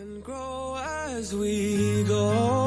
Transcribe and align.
And 0.00 0.24
grow 0.24 0.78
as 0.78 1.34
we 1.34 2.04
go. 2.04 2.61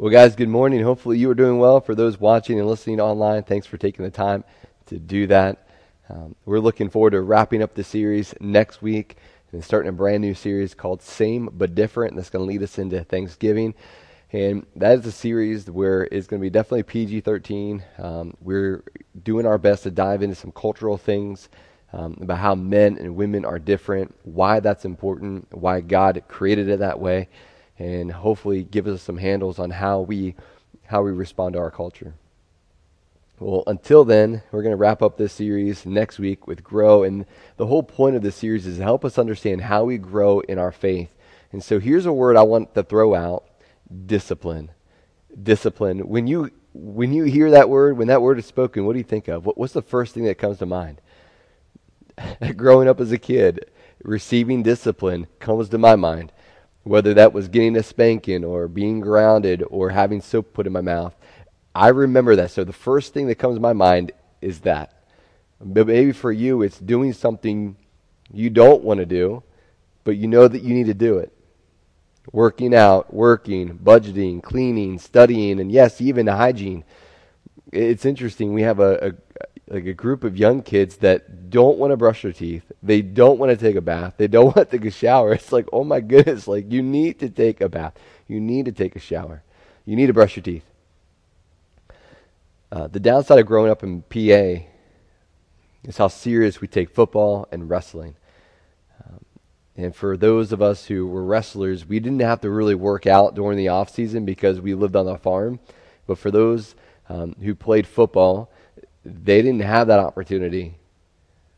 Well, 0.00 0.12
guys, 0.12 0.36
good 0.36 0.48
morning. 0.48 0.84
Hopefully, 0.84 1.18
you 1.18 1.28
are 1.28 1.34
doing 1.34 1.58
well. 1.58 1.80
For 1.80 1.92
those 1.92 2.20
watching 2.20 2.60
and 2.60 2.68
listening 2.68 3.00
online, 3.00 3.42
thanks 3.42 3.66
for 3.66 3.78
taking 3.78 4.04
the 4.04 4.12
time 4.12 4.44
to 4.86 4.96
do 4.96 5.26
that. 5.26 5.66
Um, 6.08 6.36
we're 6.44 6.60
looking 6.60 6.88
forward 6.88 7.10
to 7.10 7.20
wrapping 7.20 7.64
up 7.64 7.74
the 7.74 7.82
series 7.82 8.32
next 8.38 8.80
week 8.80 9.16
and 9.50 9.64
starting 9.64 9.88
a 9.88 9.92
brand 9.92 10.20
new 10.20 10.34
series 10.34 10.72
called 10.72 11.02
Same 11.02 11.50
But 11.52 11.74
Different. 11.74 12.14
That's 12.14 12.30
going 12.30 12.46
to 12.46 12.48
lead 12.48 12.62
us 12.62 12.78
into 12.78 13.02
Thanksgiving. 13.02 13.74
And 14.32 14.66
that 14.76 15.00
is 15.00 15.06
a 15.06 15.10
series 15.10 15.68
where 15.68 16.04
it's 16.04 16.28
going 16.28 16.40
to 16.40 16.46
be 16.46 16.50
definitely 16.50 16.84
PG 16.84 17.22
13. 17.22 17.82
Um, 17.98 18.36
we're 18.40 18.84
doing 19.20 19.46
our 19.46 19.58
best 19.58 19.82
to 19.82 19.90
dive 19.90 20.22
into 20.22 20.36
some 20.36 20.52
cultural 20.52 20.96
things 20.96 21.48
um, 21.92 22.16
about 22.20 22.38
how 22.38 22.54
men 22.54 22.98
and 22.98 23.16
women 23.16 23.44
are 23.44 23.58
different, 23.58 24.14
why 24.22 24.60
that's 24.60 24.84
important, 24.84 25.48
why 25.52 25.80
God 25.80 26.22
created 26.28 26.68
it 26.68 26.78
that 26.78 27.00
way 27.00 27.28
and 27.78 28.10
hopefully 28.12 28.64
give 28.64 28.86
us 28.86 29.02
some 29.02 29.18
handles 29.18 29.58
on 29.58 29.70
how 29.70 30.00
we 30.00 30.34
how 30.86 31.02
we 31.02 31.12
respond 31.12 31.52
to 31.52 31.58
our 31.58 31.70
culture. 31.70 32.14
Well, 33.38 33.62
until 33.66 34.04
then, 34.04 34.42
we're 34.50 34.62
going 34.62 34.72
to 34.72 34.76
wrap 34.76 35.00
up 35.00 35.16
this 35.16 35.32
series 35.32 35.86
next 35.86 36.18
week 36.18 36.46
with 36.46 36.64
grow 36.64 37.04
and 37.04 37.24
the 37.56 37.66
whole 37.66 37.82
point 37.82 38.16
of 38.16 38.22
this 38.22 38.36
series 38.36 38.66
is 38.66 38.78
to 38.78 38.82
help 38.82 39.04
us 39.04 39.18
understand 39.18 39.60
how 39.60 39.84
we 39.84 39.96
grow 39.96 40.40
in 40.40 40.58
our 40.58 40.72
faith. 40.72 41.10
And 41.52 41.62
so 41.62 41.78
here's 41.78 42.06
a 42.06 42.12
word 42.12 42.36
I 42.36 42.42
want 42.42 42.74
to 42.74 42.82
throw 42.82 43.14
out, 43.14 43.44
discipline. 44.06 44.70
Discipline. 45.40 46.08
When 46.08 46.26
you 46.26 46.50
when 46.74 47.12
you 47.12 47.24
hear 47.24 47.50
that 47.52 47.68
word, 47.68 47.96
when 47.96 48.08
that 48.08 48.22
word 48.22 48.38
is 48.38 48.46
spoken, 48.46 48.84
what 48.84 48.92
do 48.92 48.98
you 48.98 49.04
think 49.04 49.28
of? 49.28 49.46
What, 49.46 49.58
what's 49.58 49.72
the 49.72 49.82
first 49.82 50.14
thing 50.14 50.24
that 50.24 50.38
comes 50.38 50.58
to 50.58 50.66
mind? 50.66 51.00
Growing 52.56 52.88
up 52.88 53.00
as 53.00 53.12
a 53.12 53.18
kid, 53.18 53.70
receiving 54.02 54.62
discipline 54.62 55.26
comes 55.38 55.68
to 55.68 55.78
my 55.78 55.96
mind 55.96 56.32
whether 56.88 57.14
that 57.14 57.32
was 57.32 57.48
getting 57.48 57.76
a 57.76 57.82
spanking 57.82 58.44
or 58.44 58.66
being 58.66 59.00
grounded 59.00 59.62
or 59.68 59.90
having 59.90 60.20
soap 60.20 60.52
put 60.54 60.66
in 60.66 60.72
my 60.72 60.80
mouth. 60.80 61.14
I 61.74 61.88
remember 61.88 62.36
that. 62.36 62.50
So 62.50 62.64
the 62.64 62.72
first 62.72 63.12
thing 63.12 63.26
that 63.28 63.36
comes 63.36 63.56
to 63.56 63.60
my 63.60 63.72
mind 63.72 64.12
is 64.40 64.60
that. 64.60 64.94
But 65.60 65.86
maybe 65.86 66.12
for 66.12 66.32
you, 66.32 66.62
it's 66.62 66.78
doing 66.78 67.12
something 67.12 67.76
you 68.32 68.50
don't 68.50 68.82
want 68.82 69.00
to 69.00 69.06
do, 69.06 69.42
but 70.04 70.16
you 70.16 70.28
know 70.28 70.48
that 70.48 70.62
you 70.62 70.74
need 70.74 70.86
to 70.86 70.94
do 70.94 71.18
it. 71.18 71.32
Working 72.32 72.74
out, 72.74 73.12
working, 73.12 73.78
budgeting, 73.78 74.42
cleaning, 74.42 74.98
studying, 74.98 75.60
and 75.60 75.72
yes, 75.72 76.00
even 76.00 76.26
hygiene. 76.26 76.84
It's 77.72 78.04
interesting. 78.04 78.52
We 78.52 78.62
have 78.62 78.80
a, 78.80 79.08
a 79.08 79.12
like 79.70 79.86
a 79.86 79.94
group 79.94 80.24
of 80.24 80.36
young 80.36 80.62
kids 80.62 80.96
that 80.98 81.50
don't 81.50 81.78
want 81.78 81.90
to 81.90 81.96
brush 81.96 82.22
their 82.22 82.32
teeth. 82.32 82.70
They 82.82 83.02
don't 83.02 83.38
want 83.38 83.50
to 83.50 83.56
take 83.56 83.76
a 83.76 83.80
bath. 83.80 84.14
They 84.16 84.26
don't 84.26 84.44
want 84.56 84.70
to 84.70 84.78
take 84.78 84.86
a 84.86 84.90
shower. 84.90 85.32
It's 85.34 85.52
like, 85.52 85.68
oh 85.72 85.84
my 85.84 86.00
goodness, 86.00 86.48
like 86.48 86.70
you 86.72 86.82
need 86.82 87.18
to 87.20 87.28
take 87.28 87.60
a 87.60 87.68
bath. 87.68 87.94
You 88.26 88.40
need 88.40 88.64
to 88.66 88.72
take 88.72 88.96
a 88.96 89.00
shower. 89.00 89.42
You 89.84 89.96
need 89.96 90.06
to 90.06 90.12
brush 90.12 90.36
your 90.36 90.42
teeth. 90.42 90.64
Uh, 92.70 92.86
the 92.86 93.00
downside 93.00 93.38
of 93.38 93.46
growing 93.46 93.70
up 93.70 93.82
in 93.82 94.02
PA 94.02 94.64
is 95.84 95.96
how 95.96 96.08
serious 96.08 96.60
we 96.60 96.68
take 96.68 96.90
football 96.90 97.48
and 97.50 97.70
wrestling. 97.70 98.14
Um, 99.02 99.24
and 99.76 99.96
for 99.96 100.16
those 100.16 100.52
of 100.52 100.60
us 100.60 100.86
who 100.86 101.06
were 101.06 101.24
wrestlers, 101.24 101.86
we 101.86 102.00
didn't 102.00 102.20
have 102.20 102.42
to 102.42 102.50
really 102.50 102.74
work 102.74 103.06
out 103.06 103.34
during 103.34 103.56
the 103.56 103.68
off 103.68 103.90
season 103.90 104.26
because 104.26 104.60
we 104.60 104.74
lived 104.74 104.96
on 104.96 105.06
the 105.06 105.16
farm. 105.16 105.60
But 106.06 106.18
for 106.18 106.30
those 106.30 106.74
um, 107.08 107.34
who 107.40 107.54
played 107.54 107.86
football, 107.86 108.50
they 109.24 109.42
didn't 109.42 109.60
have 109.60 109.86
that 109.88 110.00
opportunity. 110.00 110.78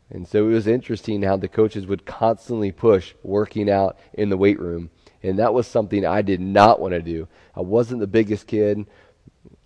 And 0.09 0.27
so 0.27 0.49
it 0.49 0.53
was 0.53 0.67
interesting 0.67 1.23
how 1.23 1.37
the 1.37 1.47
coaches 1.47 1.87
would 1.87 2.05
constantly 2.05 2.71
push 2.71 3.13
working 3.23 3.69
out 3.69 3.97
in 4.13 4.29
the 4.29 4.37
weight 4.37 4.59
room. 4.59 4.89
And 5.23 5.39
that 5.39 5.53
was 5.53 5.67
something 5.67 6.05
I 6.05 6.21
did 6.21 6.41
not 6.41 6.79
want 6.79 6.93
to 6.93 7.01
do. 7.01 7.27
I 7.55 7.61
wasn't 7.61 8.01
the 8.01 8.07
biggest 8.07 8.47
kid. 8.47 8.85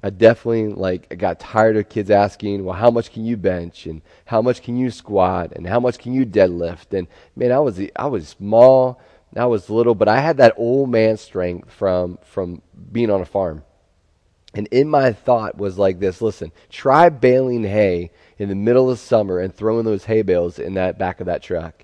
I 0.04 0.12
definitely 0.12 0.68
like 0.68 1.08
I 1.10 1.16
got 1.16 1.40
tired 1.40 1.78
of 1.78 1.90
kids 1.90 2.12
asking, 2.12 2.64
"Well, 2.64 2.76
how 2.76 2.92
much 2.92 3.12
can 3.12 3.26
you 3.26 3.38
bench 3.38 3.88
and 3.88 4.02
how 4.26 4.42
much 4.42 4.62
can 4.62 4.78
you 4.78 4.92
squat 4.92 5.54
and 5.56 5.66
how 5.66 5.80
much 5.80 5.98
can 5.98 6.14
you 6.14 6.26
deadlift?" 6.26 6.94
And 6.96 7.08
man, 7.36 7.52
I 7.52 7.60
was 7.60 7.82
I 7.96 8.06
was 8.06 8.28
small, 8.28 9.00
I 9.36 9.46
was 9.48 9.70
little, 9.70 9.96
but 9.96 10.08
I 10.08 10.20
had 10.20 10.38
that 10.38 10.54
old 10.58 10.92
man 10.92 11.18
strength 11.18 11.72
from 11.72 12.20
from 12.22 12.62
being 12.92 13.10
on 13.10 13.22
a 13.22 13.26
farm. 13.26 13.64
And 14.56 14.68
in 14.68 14.88
my 14.88 15.12
thought 15.12 15.58
was 15.58 15.78
like 15.78 16.00
this 16.00 16.22
listen, 16.22 16.54
try 16.70 17.10
baling 17.10 17.64
hay 17.64 18.12
in 18.40 18.48
the 18.48 18.56
middle 18.56 18.90
of 18.90 19.00
summer 19.00 19.40
and 19.40 19.54
throwing 19.54 19.84
those 19.84 20.06
hay 20.06 20.22
bales 20.22 20.58
in 20.58 20.76
that 20.76 20.98
back 20.98 21.20
of 21.20 21.26
that 21.26 21.44
truck. 21.44 21.84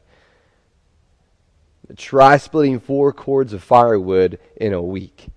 Try 1.97 2.37
splitting 2.37 2.79
four 2.79 3.11
cords 3.11 3.51
of 3.51 3.61
firewood 3.61 4.39
in 4.55 4.71
a 4.71 4.81
week. 4.81 5.27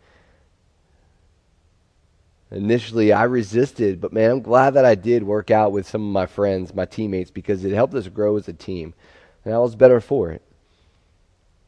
Initially, 2.52 3.12
I 3.12 3.24
resisted, 3.24 4.00
but 4.00 4.12
man, 4.12 4.30
I'm 4.30 4.40
glad 4.40 4.74
that 4.74 4.84
I 4.84 4.94
did 4.94 5.24
work 5.24 5.50
out 5.50 5.72
with 5.72 5.88
some 5.88 6.06
of 6.06 6.12
my 6.12 6.26
friends, 6.26 6.72
my 6.72 6.84
teammates, 6.84 7.32
because 7.32 7.64
it 7.64 7.72
helped 7.72 7.94
us 7.94 8.06
grow 8.06 8.36
as 8.36 8.46
a 8.46 8.52
team. 8.52 8.94
And 9.44 9.52
I 9.52 9.58
was 9.58 9.74
better 9.74 10.00
for 10.00 10.30
it. 10.30 10.42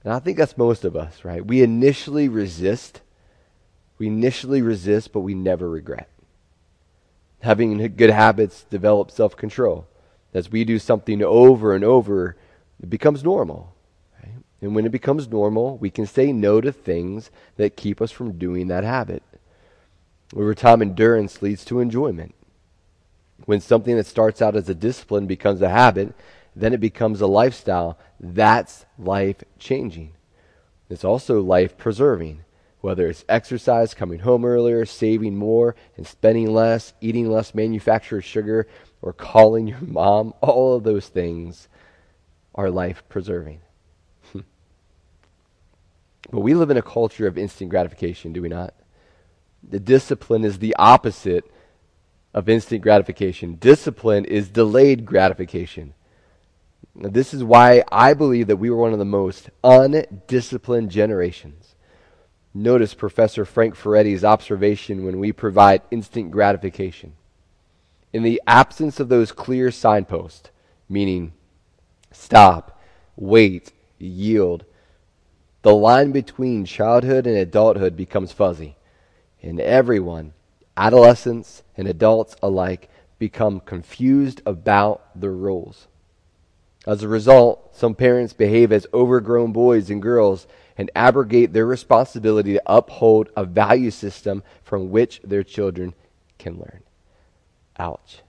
And 0.04 0.12
I 0.12 0.20
think 0.20 0.38
that's 0.38 0.56
most 0.56 0.84
of 0.84 0.94
us, 0.94 1.24
right? 1.24 1.44
We 1.44 1.62
initially 1.62 2.28
resist 2.28 3.00
we 3.98 4.06
initially 4.06 4.62
resist, 4.62 5.12
but 5.12 5.20
we 5.20 5.34
never 5.34 5.68
regret. 5.68 6.08
Having 7.40 7.96
good 7.96 8.10
habits 8.10 8.64
develop 8.64 9.10
self 9.10 9.36
control. 9.36 9.86
As 10.34 10.50
we 10.50 10.64
do 10.64 10.78
something 10.78 11.22
over 11.22 11.74
and 11.74 11.84
over, 11.84 12.36
it 12.82 12.90
becomes 12.90 13.24
normal. 13.24 13.74
Right? 14.22 14.34
And 14.60 14.74
when 14.74 14.84
it 14.84 14.92
becomes 14.92 15.28
normal, 15.28 15.78
we 15.78 15.90
can 15.90 16.06
say 16.06 16.32
no 16.32 16.60
to 16.60 16.72
things 16.72 17.30
that 17.56 17.76
keep 17.76 18.02
us 18.02 18.10
from 18.10 18.38
doing 18.38 18.66
that 18.68 18.84
habit. 18.84 19.22
Over 20.34 20.54
time, 20.54 20.82
endurance 20.82 21.40
leads 21.40 21.64
to 21.66 21.80
enjoyment. 21.80 22.34
When 23.44 23.60
something 23.60 23.96
that 23.96 24.06
starts 24.06 24.42
out 24.42 24.56
as 24.56 24.68
a 24.68 24.74
discipline 24.74 25.26
becomes 25.26 25.62
a 25.62 25.68
habit, 25.68 26.14
then 26.54 26.72
it 26.72 26.80
becomes 26.80 27.20
a 27.20 27.26
lifestyle. 27.26 27.98
That's 28.18 28.86
life 28.98 29.44
changing. 29.58 30.14
It's 30.90 31.04
also 31.04 31.40
life 31.40 31.78
preserving 31.78 32.42
whether 32.86 33.08
it's 33.08 33.24
exercise, 33.28 33.94
coming 33.94 34.20
home 34.20 34.44
earlier, 34.44 34.86
saving 34.86 35.36
more 35.36 35.74
and 35.96 36.06
spending 36.06 36.54
less, 36.54 36.94
eating 37.00 37.28
less 37.28 37.52
manufactured 37.52 38.22
sugar, 38.22 38.68
or 39.02 39.12
calling 39.12 39.66
your 39.66 39.80
mom, 39.80 40.32
all 40.40 40.76
of 40.76 40.84
those 40.84 41.08
things 41.08 41.66
are 42.54 42.70
life 42.70 43.02
preserving. 43.08 43.60
but 44.34 44.44
we 46.30 46.54
live 46.54 46.70
in 46.70 46.76
a 46.76 46.82
culture 46.82 47.26
of 47.26 47.36
instant 47.36 47.70
gratification, 47.70 48.32
do 48.32 48.40
we 48.40 48.48
not? 48.48 48.72
The 49.68 49.80
discipline 49.80 50.44
is 50.44 50.60
the 50.60 50.76
opposite 50.78 51.44
of 52.32 52.48
instant 52.48 52.82
gratification. 52.82 53.56
Discipline 53.56 54.24
is 54.24 54.48
delayed 54.48 55.04
gratification. 55.04 55.92
Now, 56.94 57.08
this 57.08 57.34
is 57.34 57.42
why 57.42 57.82
I 57.90 58.14
believe 58.14 58.46
that 58.46 58.58
we 58.58 58.70
were 58.70 58.76
one 58.76 58.92
of 58.92 59.00
the 59.00 59.04
most 59.04 59.50
undisciplined 59.64 60.92
generations. 60.92 61.72
Notice 62.58 62.94
Professor 62.94 63.44
Frank 63.44 63.74
Furedi's 63.74 64.24
observation 64.24 65.04
when 65.04 65.18
we 65.18 65.30
provide 65.30 65.82
instant 65.90 66.30
gratification. 66.30 67.12
In 68.14 68.22
the 68.22 68.40
absence 68.46 68.98
of 68.98 69.10
those 69.10 69.30
clear 69.30 69.70
signposts, 69.70 70.48
meaning 70.88 71.34
stop, 72.12 72.80
wait, 73.14 73.72
yield, 73.98 74.64
the 75.60 75.74
line 75.74 76.12
between 76.12 76.64
childhood 76.64 77.26
and 77.26 77.36
adulthood 77.36 77.94
becomes 77.94 78.32
fuzzy. 78.32 78.78
And 79.42 79.60
everyone, 79.60 80.32
adolescents 80.78 81.62
and 81.76 81.86
adults 81.86 82.36
alike, 82.42 82.88
become 83.18 83.60
confused 83.60 84.40
about 84.46 85.20
the 85.20 85.28
rules. 85.28 85.88
As 86.86 87.02
a 87.02 87.08
result, 87.08 87.76
some 87.76 87.94
parents 87.96 88.32
behave 88.32 88.70
as 88.70 88.86
overgrown 88.94 89.52
boys 89.52 89.90
and 89.90 90.00
girls 90.00 90.46
and 90.78 90.90
abrogate 90.94 91.52
their 91.52 91.66
responsibility 91.66 92.52
to 92.52 92.62
uphold 92.66 93.28
a 93.36 93.44
value 93.44 93.90
system 93.90 94.42
from 94.62 94.90
which 94.90 95.20
their 95.24 95.42
children 95.42 95.94
can 96.38 96.58
learn. 96.58 96.82
Ouch. 97.78 98.22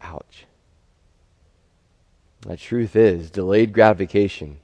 Ouch. 0.00 0.46
The 2.42 2.56
truth 2.56 2.94
is, 2.94 3.30
delayed 3.30 3.72
gratification 3.72 4.60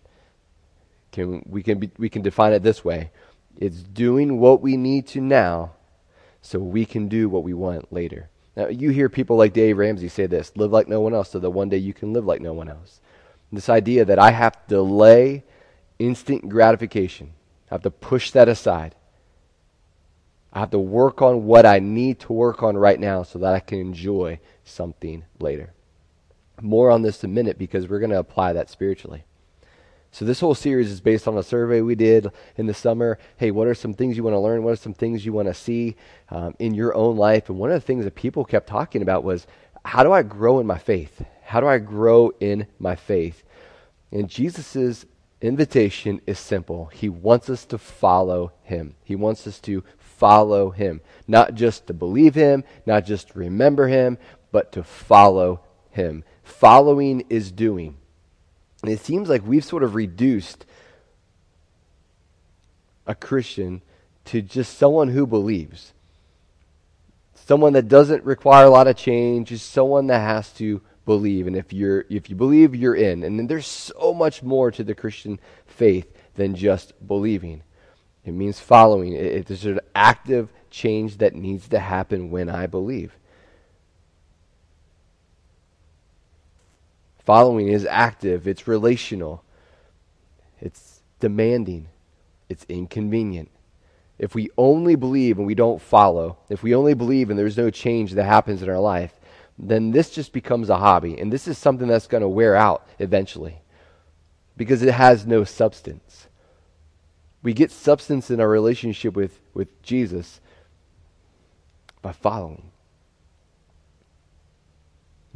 can 1.12 1.42
we 1.48 1.62
can 1.62 1.78
be, 1.78 1.90
we 1.98 2.08
can 2.08 2.22
define 2.22 2.52
it 2.52 2.62
this 2.62 2.84
way: 2.84 3.10
it's 3.56 3.82
doing 3.82 4.38
what 4.38 4.60
we 4.60 4.76
need 4.76 5.06
to 5.08 5.20
now 5.20 5.72
so 6.42 6.58
we 6.58 6.84
can 6.84 7.08
do 7.08 7.28
what 7.28 7.42
we 7.42 7.54
want 7.54 7.92
later. 7.92 8.28
Now, 8.56 8.68
you 8.68 8.90
hear 8.90 9.08
people 9.08 9.36
like 9.36 9.52
Dave 9.52 9.76
Ramsey 9.76 10.08
say 10.08 10.26
this 10.26 10.52
live 10.56 10.72
like 10.72 10.88
no 10.88 11.00
one 11.00 11.14
else 11.14 11.30
so 11.30 11.38
that 11.38 11.50
one 11.50 11.68
day 11.68 11.76
you 11.76 11.92
can 11.92 12.12
live 12.12 12.24
like 12.24 12.40
no 12.40 12.54
one 12.54 12.68
else. 12.68 13.00
This 13.52 13.68
idea 13.68 14.04
that 14.04 14.18
I 14.18 14.30
have 14.30 14.54
to 14.66 14.74
delay 14.74 15.44
instant 15.98 16.48
gratification, 16.48 17.32
I 17.70 17.74
have 17.74 17.82
to 17.82 17.90
push 17.90 18.30
that 18.32 18.48
aside. 18.48 18.94
I 20.52 20.60
have 20.60 20.70
to 20.70 20.78
work 20.78 21.20
on 21.20 21.44
what 21.44 21.66
I 21.66 21.80
need 21.80 22.18
to 22.20 22.32
work 22.32 22.62
on 22.62 22.78
right 22.78 22.98
now 22.98 23.22
so 23.22 23.38
that 23.40 23.52
I 23.52 23.60
can 23.60 23.78
enjoy 23.78 24.40
something 24.64 25.24
later. 25.38 25.74
More 26.62 26.90
on 26.90 27.02
this 27.02 27.22
in 27.22 27.30
a 27.30 27.32
minute 27.32 27.58
because 27.58 27.86
we're 27.86 27.98
going 27.98 28.10
to 28.10 28.18
apply 28.18 28.54
that 28.54 28.70
spiritually. 28.70 29.24
So, 30.10 30.24
this 30.24 30.40
whole 30.40 30.54
series 30.54 30.90
is 30.90 31.00
based 31.00 31.28
on 31.28 31.36
a 31.36 31.42
survey 31.42 31.82
we 31.82 31.94
did 31.94 32.28
in 32.56 32.66
the 32.66 32.74
summer. 32.74 33.18
Hey, 33.36 33.50
what 33.50 33.66
are 33.66 33.74
some 33.74 33.92
things 33.92 34.16
you 34.16 34.22
want 34.22 34.34
to 34.34 34.40
learn? 34.40 34.62
What 34.62 34.72
are 34.72 34.76
some 34.76 34.94
things 34.94 35.26
you 35.26 35.32
want 35.32 35.48
to 35.48 35.54
see 35.54 35.96
um, 36.30 36.54
in 36.58 36.74
your 36.74 36.94
own 36.94 37.16
life? 37.16 37.48
And 37.48 37.58
one 37.58 37.70
of 37.70 37.74
the 37.80 37.86
things 37.86 38.04
that 38.04 38.14
people 38.14 38.44
kept 38.44 38.66
talking 38.66 39.02
about 39.02 39.24
was 39.24 39.46
how 39.84 40.02
do 40.02 40.12
I 40.12 40.22
grow 40.22 40.58
in 40.58 40.66
my 40.66 40.78
faith? 40.78 41.22
How 41.44 41.60
do 41.60 41.66
I 41.66 41.78
grow 41.78 42.32
in 42.40 42.66
my 42.78 42.96
faith? 42.96 43.42
And 44.10 44.28
Jesus' 44.28 45.04
invitation 45.40 46.20
is 46.26 46.38
simple. 46.38 46.86
He 46.86 47.08
wants 47.08 47.50
us 47.50 47.64
to 47.66 47.78
follow 47.78 48.52
him. 48.62 48.94
He 49.04 49.14
wants 49.14 49.46
us 49.46 49.60
to 49.60 49.84
follow 49.98 50.70
him. 50.70 51.00
Not 51.28 51.54
just 51.54 51.86
to 51.86 51.94
believe 51.94 52.34
him, 52.34 52.64
not 52.86 53.04
just 53.04 53.34
remember 53.34 53.88
him, 53.88 54.18
but 54.50 54.72
to 54.72 54.82
follow 54.82 55.60
him. 55.90 56.24
Following 56.42 57.24
is 57.28 57.52
doing. 57.52 57.96
And 58.86 58.94
it 58.94 59.00
seems 59.00 59.28
like 59.28 59.44
we've 59.44 59.64
sort 59.64 59.82
of 59.82 59.96
reduced 59.96 60.64
a 63.04 63.16
Christian 63.16 63.82
to 64.26 64.40
just 64.40 64.78
someone 64.78 65.08
who 65.08 65.26
believes. 65.26 65.92
Someone 67.34 67.72
that 67.72 67.88
doesn't 67.88 68.22
require 68.22 68.66
a 68.66 68.70
lot 68.70 68.86
of 68.86 68.96
change, 68.96 69.50
is 69.50 69.60
someone 69.60 70.06
that 70.06 70.20
has 70.20 70.52
to 70.52 70.80
believe. 71.04 71.48
And 71.48 71.56
if 71.56 71.72
you're 71.72 72.04
if 72.08 72.30
you 72.30 72.36
believe, 72.36 72.76
you're 72.76 72.94
in. 72.94 73.24
And 73.24 73.36
then 73.36 73.48
there's 73.48 73.66
so 73.66 74.14
much 74.14 74.44
more 74.44 74.70
to 74.70 74.84
the 74.84 74.94
Christian 74.94 75.40
faith 75.66 76.06
than 76.36 76.54
just 76.54 76.92
believing. 77.08 77.64
It 78.24 78.34
means 78.34 78.60
following. 78.60 79.14
It, 79.14 79.24
it, 79.24 79.46
there's 79.46 79.66
an 79.66 79.80
active 79.96 80.52
change 80.70 81.18
that 81.18 81.34
needs 81.34 81.66
to 81.70 81.80
happen 81.80 82.30
when 82.30 82.48
I 82.48 82.68
believe. 82.68 83.16
Following 87.26 87.66
is 87.66 87.84
active, 87.84 88.46
it's 88.46 88.68
relational, 88.68 89.42
it's 90.60 91.02
demanding, 91.18 91.88
it's 92.48 92.64
inconvenient. 92.68 93.50
If 94.16 94.36
we 94.36 94.48
only 94.56 94.94
believe 94.94 95.36
and 95.36 95.46
we 95.46 95.56
don't 95.56 95.82
follow, 95.82 96.38
if 96.48 96.62
we 96.62 96.72
only 96.72 96.94
believe 96.94 97.28
and 97.28 97.36
there's 97.36 97.56
no 97.56 97.68
change 97.68 98.12
that 98.12 98.24
happens 98.24 98.62
in 98.62 98.70
our 98.70 98.78
life, 98.78 99.18
then 99.58 99.90
this 99.90 100.10
just 100.10 100.32
becomes 100.32 100.70
a 100.70 100.76
hobby. 100.76 101.18
And 101.18 101.32
this 101.32 101.48
is 101.48 101.58
something 101.58 101.88
that's 101.88 102.06
going 102.06 102.20
to 102.20 102.28
wear 102.28 102.54
out 102.54 102.86
eventually 103.00 103.58
because 104.56 104.82
it 104.82 104.94
has 104.94 105.26
no 105.26 105.42
substance. 105.42 106.28
We 107.42 107.54
get 107.54 107.72
substance 107.72 108.30
in 108.30 108.40
our 108.40 108.48
relationship 108.48 109.16
with, 109.16 109.40
with 109.52 109.82
Jesus 109.82 110.40
by 112.02 112.12
following. 112.12 112.70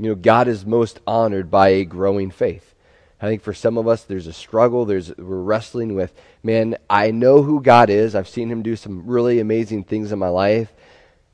You 0.01 0.09
know, 0.09 0.15
God 0.15 0.49
is 0.49 0.65
most 0.65 0.99
honored 1.07 1.51
by 1.51 1.69
a 1.69 1.85
growing 1.85 2.31
faith. 2.31 2.75
I 3.21 3.27
think 3.27 3.43
for 3.43 3.53
some 3.53 3.77
of 3.77 3.87
us, 3.87 4.03
there's 4.03 4.27
a 4.27 4.33
struggle. 4.33 4.87
There's 4.87 5.15
we're 5.19 5.43
wrestling 5.43 5.95
with, 5.95 6.15
man. 6.43 6.79
I 6.89 7.11
know 7.11 7.43
who 7.43 7.61
God 7.61 7.91
is. 7.91 8.15
I've 8.15 8.27
seen 8.27 8.51
Him 8.51 8.63
do 8.63 8.77
some 8.77 9.07
really 9.07 9.41
amazing 9.41 9.85
things 9.85 10.11
in 10.11 10.19
my 10.19 10.31
life, 10.31 10.73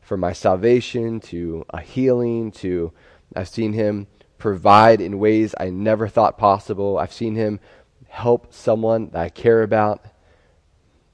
from 0.00 0.18
my 0.18 0.32
salvation 0.32 1.20
to 1.20 1.64
a 1.70 1.80
healing 1.80 2.50
to 2.52 2.92
I've 3.36 3.48
seen 3.48 3.72
Him 3.72 4.08
provide 4.36 5.00
in 5.00 5.20
ways 5.20 5.54
I 5.60 5.70
never 5.70 6.08
thought 6.08 6.36
possible. 6.36 6.98
I've 6.98 7.12
seen 7.12 7.36
Him 7.36 7.60
help 8.08 8.52
someone 8.52 9.10
that 9.10 9.22
I 9.22 9.28
care 9.28 9.62
about. 9.62 10.04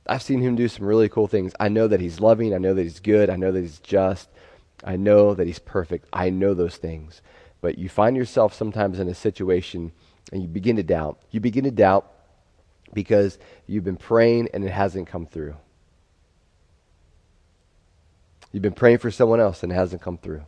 I've 0.06 0.22
seen 0.22 0.40
him 0.40 0.56
do 0.56 0.66
some 0.66 0.84
really 0.84 1.08
cool 1.08 1.28
things. 1.28 1.52
I 1.60 1.68
know 1.68 1.86
that 1.86 2.00
he's 2.00 2.18
loving. 2.18 2.54
I 2.54 2.58
know 2.58 2.74
that 2.74 2.82
he's 2.82 2.98
good. 2.98 3.30
I 3.30 3.36
know 3.36 3.52
that 3.52 3.60
he's 3.60 3.78
just. 3.78 4.28
I 4.82 4.96
know 4.96 5.34
that 5.34 5.46
he's 5.46 5.60
perfect. 5.60 6.06
I 6.12 6.30
know 6.30 6.54
those 6.54 6.76
things. 6.76 7.22
But 7.62 7.78
you 7.78 7.88
find 7.88 8.16
yourself 8.16 8.52
sometimes 8.52 8.98
in 8.98 9.08
a 9.08 9.14
situation 9.14 9.92
and 10.30 10.42
you 10.42 10.48
begin 10.48 10.76
to 10.76 10.82
doubt. 10.82 11.18
You 11.30 11.40
begin 11.40 11.64
to 11.64 11.70
doubt 11.70 12.12
because 12.92 13.38
you've 13.66 13.84
been 13.84 13.96
praying 13.96 14.48
and 14.52 14.64
it 14.64 14.72
hasn't 14.72 15.06
come 15.06 15.24
through. 15.24 15.56
You've 18.50 18.62
been 18.62 18.74
praying 18.74 18.98
for 18.98 19.10
someone 19.10 19.40
else 19.40 19.62
and 19.62 19.72
it 19.72 19.76
hasn't 19.76 20.02
come 20.02 20.18
through. 20.18 20.42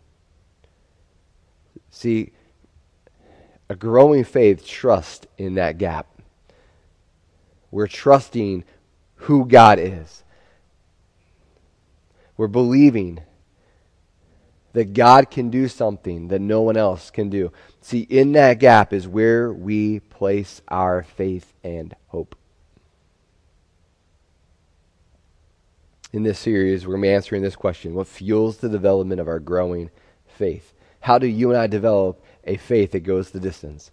See, 1.88 2.32
a 3.68 3.76
growing 3.76 4.24
faith 4.24 4.66
trusts 4.66 5.26
in 5.38 5.54
that 5.54 5.78
gap. 5.78 6.08
We're 7.70 7.86
trusting 7.86 8.64
who 9.14 9.46
God 9.46 9.78
is. 9.78 10.24
We're 12.36 12.48
believing 12.48 13.20
that 14.74 14.92
God 14.92 15.30
can 15.30 15.50
do 15.50 15.68
something 15.68 16.28
that 16.28 16.40
no 16.40 16.60
one 16.60 16.76
else 16.76 17.10
can 17.10 17.30
do. 17.30 17.52
See, 17.80 18.00
in 18.00 18.32
that 18.32 18.58
gap 18.58 18.92
is 18.92 19.08
where 19.08 19.52
we 19.52 20.00
place 20.00 20.60
our 20.68 21.02
faith 21.02 21.54
and 21.62 21.94
hope. 22.08 22.36
In 26.12 26.24
this 26.24 26.38
series, 26.38 26.86
we're 26.86 26.94
going 26.94 27.02
to 27.02 27.08
be 27.08 27.14
answering 27.14 27.42
this 27.42 27.56
question 27.56 27.94
What 27.94 28.08
fuels 28.08 28.58
the 28.58 28.68
development 28.68 29.20
of 29.20 29.28
our 29.28 29.40
growing 29.40 29.90
faith? 30.26 30.72
How 31.00 31.18
do 31.18 31.26
you 31.26 31.50
and 31.50 31.58
I 31.58 31.66
develop 31.66 32.22
a 32.44 32.56
faith 32.56 32.92
that 32.92 33.00
goes 33.00 33.30
the 33.30 33.40
distance? 33.40 33.90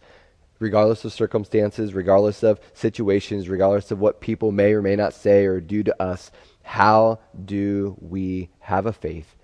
regardless 0.59 1.03
of 1.03 1.11
circumstances, 1.11 1.95
regardless 1.95 2.43
of 2.43 2.59
situations, 2.75 3.49
regardless 3.49 3.89
of 3.89 3.99
what 3.99 4.21
people 4.21 4.51
may 4.51 4.73
or 4.73 4.81
may 4.83 4.95
not 4.95 5.11
say 5.11 5.43
or 5.47 5.59
do 5.59 5.81
to 5.81 5.99
us, 5.99 6.29
how 6.61 7.19
do 7.45 7.97
we 7.99 8.47
have 8.59 8.85
a 8.85 8.93
faith 8.93 9.35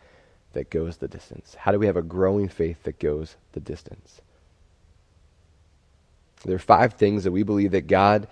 that 0.53 0.69
goes 0.69 0.97
the 0.97 1.07
distance? 1.07 1.55
How 1.55 1.71
do 1.71 1.79
we 1.79 1.87
have 1.87 1.97
a 1.97 2.01
growing 2.01 2.49
faith 2.49 2.83
that 2.83 2.99
goes 2.99 3.35
the 3.53 3.59
distance? 3.59 4.21
There 6.45 6.55
are 6.55 6.59
five 6.59 6.93
things 6.93 7.23
that 7.23 7.31
we 7.31 7.43
believe 7.43 7.71
that 7.71 7.87
God 7.87 8.27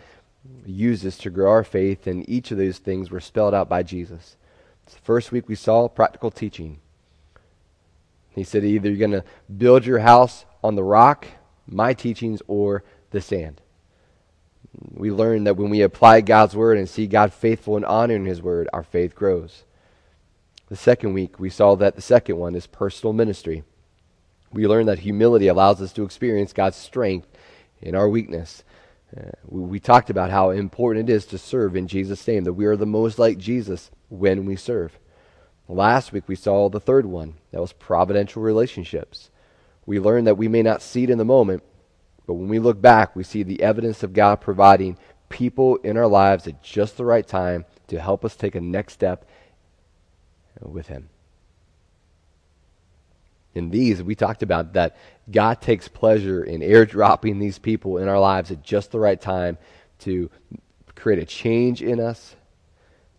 uses 0.65 1.17
to 1.19 1.29
grow 1.29 1.49
our 1.49 1.63
faith, 1.63 2.07
and 2.07 2.27
each 2.29 2.51
of 2.51 2.57
those 2.57 2.77
things 2.77 3.09
were 3.09 3.19
spelled 3.19 3.53
out 3.53 3.67
by 3.67 3.83
Jesus. 3.83 4.37
The 4.85 4.99
first 4.99 5.31
week 5.31 5.49
we 5.49 5.55
saw 5.55 5.87
practical 5.87 6.29
teaching. 6.29 6.79
He 8.29 8.43
said 8.43 8.63
either 8.63 8.89
you're 8.89 8.97
going 8.97 9.11
to 9.11 9.23
build 9.57 9.85
your 9.85 9.99
house 9.99 10.45
on 10.63 10.75
the 10.75 10.83
rock 10.83 11.27
my 11.67 11.93
teachings 11.93 12.41
or 12.47 12.83
the 13.11 13.21
sand. 13.21 13.61
We 14.93 15.11
learn 15.11 15.45
that 15.45 15.57
when 15.57 15.69
we 15.69 15.81
apply 15.81 16.21
God's 16.21 16.55
word 16.55 16.77
and 16.77 16.89
see 16.89 17.07
God 17.07 17.33
faithful 17.33 17.75
and 17.75 17.85
honoring 17.85 18.25
his 18.25 18.41
word, 18.41 18.67
our 18.73 18.83
faith 18.83 19.15
grows. 19.15 19.63
The 20.75 20.81
second 20.81 21.13
week, 21.13 21.39
we 21.39 21.49
saw 21.49 21.75
that 21.75 21.95
the 21.95 22.01
second 22.01 22.35
one 22.35 22.53
is 22.53 22.67
personal 22.67 23.13
ministry. 23.13 23.63
We 24.51 24.67
learned 24.67 24.89
that 24.89 24.99
humility 24.99 25.47
allows 25.47 25.81
us 25.81 25.93
to 25.93 26.03
experience 26.03 26.51
God's 26.51 26.75
strength 26.75 27.29
in 27.81 27.95
our 27.95 28.09
weakness. 28.09 28.65
Uh, 29.15 29.31
we, 29.45 29.61
we 29.61 29.79
talked 29.79 30.09
about 30.09 30.31
how 30.31 30.49
important 30.49 31.09
it 31.09 31.13
is 31.13 31.25
to 31.27 31.37
serve 31.37 31.77
in 31.77 31.87
Jesus' 31.87 32.27
name, 32.27 32.43
that 32.43 32.51
we 32.51 32.65
are 32.65 32.75
the 32.75 32.85
most 32.85 33.17
like 33.17 33.37
Jesus 33.37 33.89
when 34.09 34.43
we 34.43 34.57
serve. 34.57 34.99
Last 35.69 36.11
week, 36.11 36.27
we 36.27 36.35
saw 36.35 36.67
the 36.67 36.81
third 36.81 37.05
one 37.05 37.35
that 37.51 37.61
was 37.61 37.71
providential 37.71 38.41
relationships 38.41 39.29
we 39.85 39.97
learned 39.97 40.27
that 40.27 40.37
we 40.37 40.49
may 40.49 40.61
not 40.61 40.81
see 40.81 41.05
it 41.05 41.09
in 41.09 41.17
the 41.17 41.23
moment, 41.23 41.63
but 42.27 42.33
when 42.33 42.49
we 42.49 42.59
look 42.59 42.81
back, 42.81 43.15
we 43.15 43.23
see 43.23 43.43
the 43.43 43.61
evidence 43.63 44.03
of 44.03 44.11
God 44.11 44.41
providing 44.41 44.97
people 45.29 45.77
in 45.77 45.95
our 45.95 46.07
lives 46.07 46.47
at 46.47 46.61
just 46.61 46.97
the 46.97 47.05
right 47.05 47.25
time 47.25 47.63
to 47.87 48.01
help 48.01 48.25
us 48.25 48.35
take 48.35 48.55
a 48.55 48.61
next 48.61 48.91
step 48.91 49.25
with 50.61 50.87
Him. 50.87 51.09
In 53.53 53.69
these, 53.69 54.03
we 54.03 54.15
talked 54.15 54.43
about 54.43 54.73
that 54.73 54.97
God 55.31 55.61
takes 55.61 55.87
pleasure 55.87 56.43
in 56.43 56.61
airdropping 56.61 57.39
these 57.39 57.57
people 57.57 57.97
in 57.97 58.07
our 58.07 58.19
lives 58.19 58.51
at 58.51 58.63
just 58.63 58.91
the 58.91 58.99
right 58.99 59.19
time 59.19 59.57
to 59.99 60.29
create 60.95 61.19
a 61.19 61.25
change 61.25 61.81
in 61.81 61.99
us, 61.99 62.35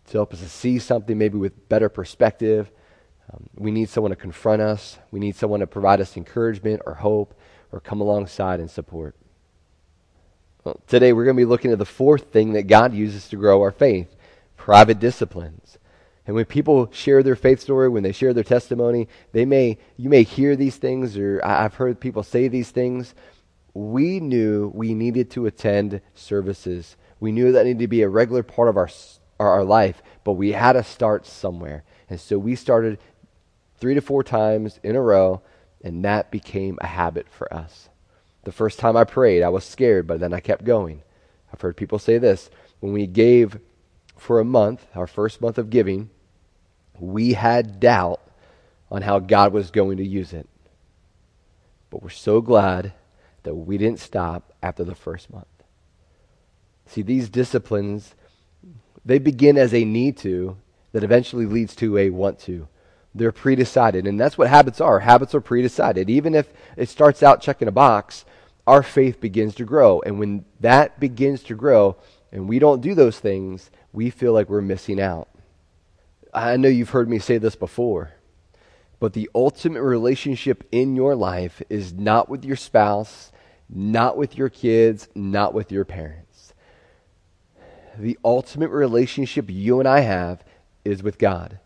to 0.07 0.17
help 0.17 0.33
us 0.33 0.39
to 0.39 0.49
see 0.49 0.77
something 0.77 1.17
maybe 1.17 1.37
with 1.37 1.67
better 1.69 1.89
perspective, 1.89 2.71
um, 3.33 3.49
we 3.55 3.71
need 3.71 3.89
someone 3.89 4.11
to 4.11 4.15
confront 4.15 4.61
us. 4.61 4.97
We 5.11 5.19
need 5.19 5.35
someone 5.35 5.59
to 5.59 5.67
provide 5.67 5.99
us 5.99 6.15
encouragement 6.15 6.81
or 6.85 6.95
hope 6.95 7.37
or 7.71 7.79
come 7.79 7.99
alongside 7.99 8.59
and 8.59 8.71
support. 8.71 9.15
Well, 10.63 10.79
today 10.87 11.13
we're 11.13 11.25
going 11.25 11.35
to 11.35 11.41
be 11.41 11.45
looking 11.45 11.71
at 11.71 11.79
the 11.79 11.85
fourth 11.85 12.31
thing 12.31 12.53
that 12.53 12.67
God 12.67 12.93
uses 12.93 13.27
to 13.29 13.35
grow 13.35 13.61
our 13.61 13.71
faith 13.71 14.13
private 14.55 14.99
disciplines. 14.99 15.77
And 16.27 16.35
when 16.35 16.45
people 16.45 16.91
share 16.91 17.23
their 17.23 17.37
faith 17.37 17.61
story, 17.61 17.87
when 17.87 18.03
they 18.03 18.11
share 18.11 18.33
their 18.33 18.43
testimony, 18.43 19.07
they 19.31 19.45
may 19.45 19.77
you 19.95 20.09
may 20.09 20.23
hear 20.23 20.55
these 20.57 20.75
things 20.75 21.17
or 21.17 21.41
I've 21.43 21.75
heard 21.75 22.01
people 22.01 22.21
say 22.21 22.49
these 22.49 22.69
things. 22.69 23.15
We 23.73 24.19
knew 24.19 24.71
we 24.75 24.93
needed 24.93 25.31
to 25.31 25.45
attend 25.45 26.01
services. 26.13 26.97
We 27.21 27.31
knew 27.31 27.53
that 27.53 27.65
needed 27.65 27.79
to 27.79 27.87
be 27.87 28.01
a 28.01 28.09
regular 28.09 28.43
part 28.43 28.67
of 28.67 28.75
our 28.77 28.89
our, 29.39 29.63
life, 29.63 30.01
but 30.23 30.33
we 30.33 30.51
had 30.51 30.73
to 30.73 30.83
start 30.83 31.25
somewhere. 31.25 31.83
And 32.09 32.19
so 32.19 32.39
we 32.39 32.55
started 32.55 32.97
three 33.79 33.93
to 33.93 34.01
four 34.01 34.23
times 34.23 34.79
in 34.81 34.95
a 34.95 35.01
row, 35.01 35.43
and 35.83 36.03
that 36.03 36.31
became 36.31 36.79
a 36.81 36.87
habit 36.87 37.27
for 37.29 37.51
us. 37.53 37.89
The 38.45 38.51
first 38.51 38.79
time 38.79 38.97
I 38.97 39.03
prayed, 39.03 39.43
I 39.43 39.49
was 39.49 39.63
scared, 39.63 40.07
but 40.07 40.19
then 40.19 40.33
I 40.33 40.39
kept 40.39 40.63
going. 40.65 41.03
I've 41.53 41.61
heard 41.61 41.77
people 41.77 41.99
say 41.99 42.17
this 42.17 42.49
when 42.79 42.93
we 42.93 43.05
gave 43.05 43.59
for 44.17 44.39
a 44.39 44.45
month, 44.45 44.87
our 44.95 45.05
first 45.05 45.39
month 45.39 45.59
of 45.59 45.69
giving, 45.69 46.09
we 46.99 47.33
had 47.33 47.79
doubt 47.79 48.21
on 48.91 49.01
how 49.01 49.19
God 49.19 49.53
was 49.53 49.71
going 49.71 49.97
to 49.97 50.05
use 50.05 50.33
it. 50.33 50.47
But 51.89 52.03
we're 52.03 52.09
so 52.09 52.41
glad 52.41 52.93
that 53.43 53.55
we 53.55 53.77
didn't 53.77 53.99
stop 53.99 54.53
after 54.61 54.83
the 54.83 54.95
first 54.95 55.31
month. 55.31 55.45
See, 56.85 57.01
these 57.01 57.29
disciplines, 57.29 58.15
they 59.05 59.19
begin 59.19 59.57
as 59.57 59.73
a 59.73 59.85
need 59.85 60.17
to 60.17 60.57
that 60.91 61.03
eventually 61.03 61.45
leads 61.45 61.75
to 61.75 61.97
a 61.97 62.09
want 62.09 62.39
to. 62.39 62.67
They're 63.13 63.31
pre-decided, 63.31 64.05
and 64.05 64.19
that's 64.19 64.37
what 64.37 64.49
habits 64.49 64.79
are. 64.79 64.99
Habits 64.99 65.33
are 65.33 65.41
pre-decided. 65.41 66.09
Even 66.09 66.35
if 66.35 66.51
it 66.75 66.89
starts 66.89 67.23
out 67.23 67.41
checking 67.41 67.67
a 67.67 67.71
box, 67.71 68.25
our 68.65 68.83
faith 68.83 69.19
begins 69.19 69.55
to 69.55 69.65
grow. 69.65 70.01
And 70.01 70.19
when 70.19 70.45
that 70.59 70.99
begins 70.99 71.41
to 71.43 71.55
grow 71.55 71.97
and 72.31 72.47
we 72.47 72.59
don't 72.59 72.81
do 72.81 72.93
those 72.93 73.19
things, 73.19 73.71
we 73.93 74.09
feel 74.09 74.33
like 74.33 74.49
we're 74.49 74.61
missing 74.61 74.99
out. 75.01 75.29
I 76.37 76.55
know 76.57 76.69
you've 76.69 76.91
heard 76.91 77.09
me 77.09 77.17
say 77.17 77.39
this 77.39 77.55
before, 77.55 78.11
but 78.99 79.13
the 79.13 79.27
ultimate 79.33 79.81
relationship 79.81 80.67
in 80.71 80.95
your 80.95 81.15
life 81.15 81.63
is 81.67 81.93
not 81.93 82.29
with 82.29 82.45
your 82.45 82.55
spouse, 82.55 83.31
not 83.67 84.17
with 84.17 84.37
your 84.37 84.49
kids, 84.49 85.09
not 85.15 85.55
with 85.55 85.71
your 85.71 85.83
parents. 85.83 86.53
The 87.97 88.19
ultimate 88.23 88.69
relationship 88.69 89.45
you 89.49 89.79
and 89.79 89.87
I 89.87 90.01
have 90.01 90.43
is 90.85 91.01
with 91.01 91.17
God. 91.17 91.59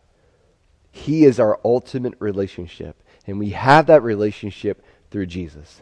He 0.90 1.26
is 1.26 1.38
our 1.38 1.60
ultimate 1.66 2.16
relationship, 2.20 3.04
and 3.28 3.40
we 3.40 3.50
have 3.50 3.88
that 3.88 4.04
relationship 4.04 4.86
through 5.10 5.26
Jesus. 5.26 5.82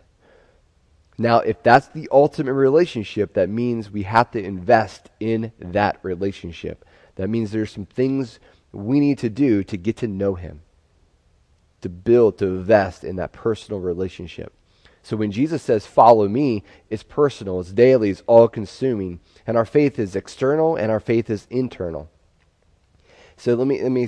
Now, 1.15 1.39
if 1.39 1.61
that's 1.61 1.89
the 1.89 2.09
ultimate 2.11 2.53
relationship, 2.53 3.33
that 3.33 3.49
means 3.49 3.91
we 3.91 4.03
have 4.03 4.31
to 4.31 4.43
invest 4.43 5.11
in 5.19 5.51
that 5.59 5.99
relationship. 6.01 6.85
That 7.15 7.29
means 7.29 7.51
there's 7.51 7.71
some 7.71 7.85
things 7.85 8.39
we 8.71 8.99
need 8.99 9.17
to 9.19 9.29
do 9.29 9.63
to 9.63 9.77
get 9.77 9.97
to 9.97 10.07
know 10.07 10.35
Him, 10.35 10.61
to 11.81 11.89
build, 11.89 12.37
to 12.39 12.45
invest 12.45 13.03
in 13.03 13.15
that 13.17 13.31
personal 13.31 13.79
relationship. 13.79 14.53
So 15.01 15.17
when 15.17 15.31
Jesus 15.31 15.63
says, 15.63 15.85
Follow 15.85 16.27
me, 16.27 16.63
it's 16.89 17.03
personal, 17.03 17.59
it's 17.59 17.71
daily, 17.71 18.09
it's 18.09 18.23
all 18.27 18.47
consuming. 18.47 19.19
And 19.47 19.57
our 19.57 19.65
faith 19.65 19.97
is 19.97 20.15
external 20.15 20.75
and 20.75 20.91
our 20.91 20.99
faith 20.99 21.29
is 21.29 21.47
internal. 21.49 22.09
So 23.37 23.55
let 23.55 23.67
me, 23.67 23.81
let 23.81 23.91
me 23.91 24.03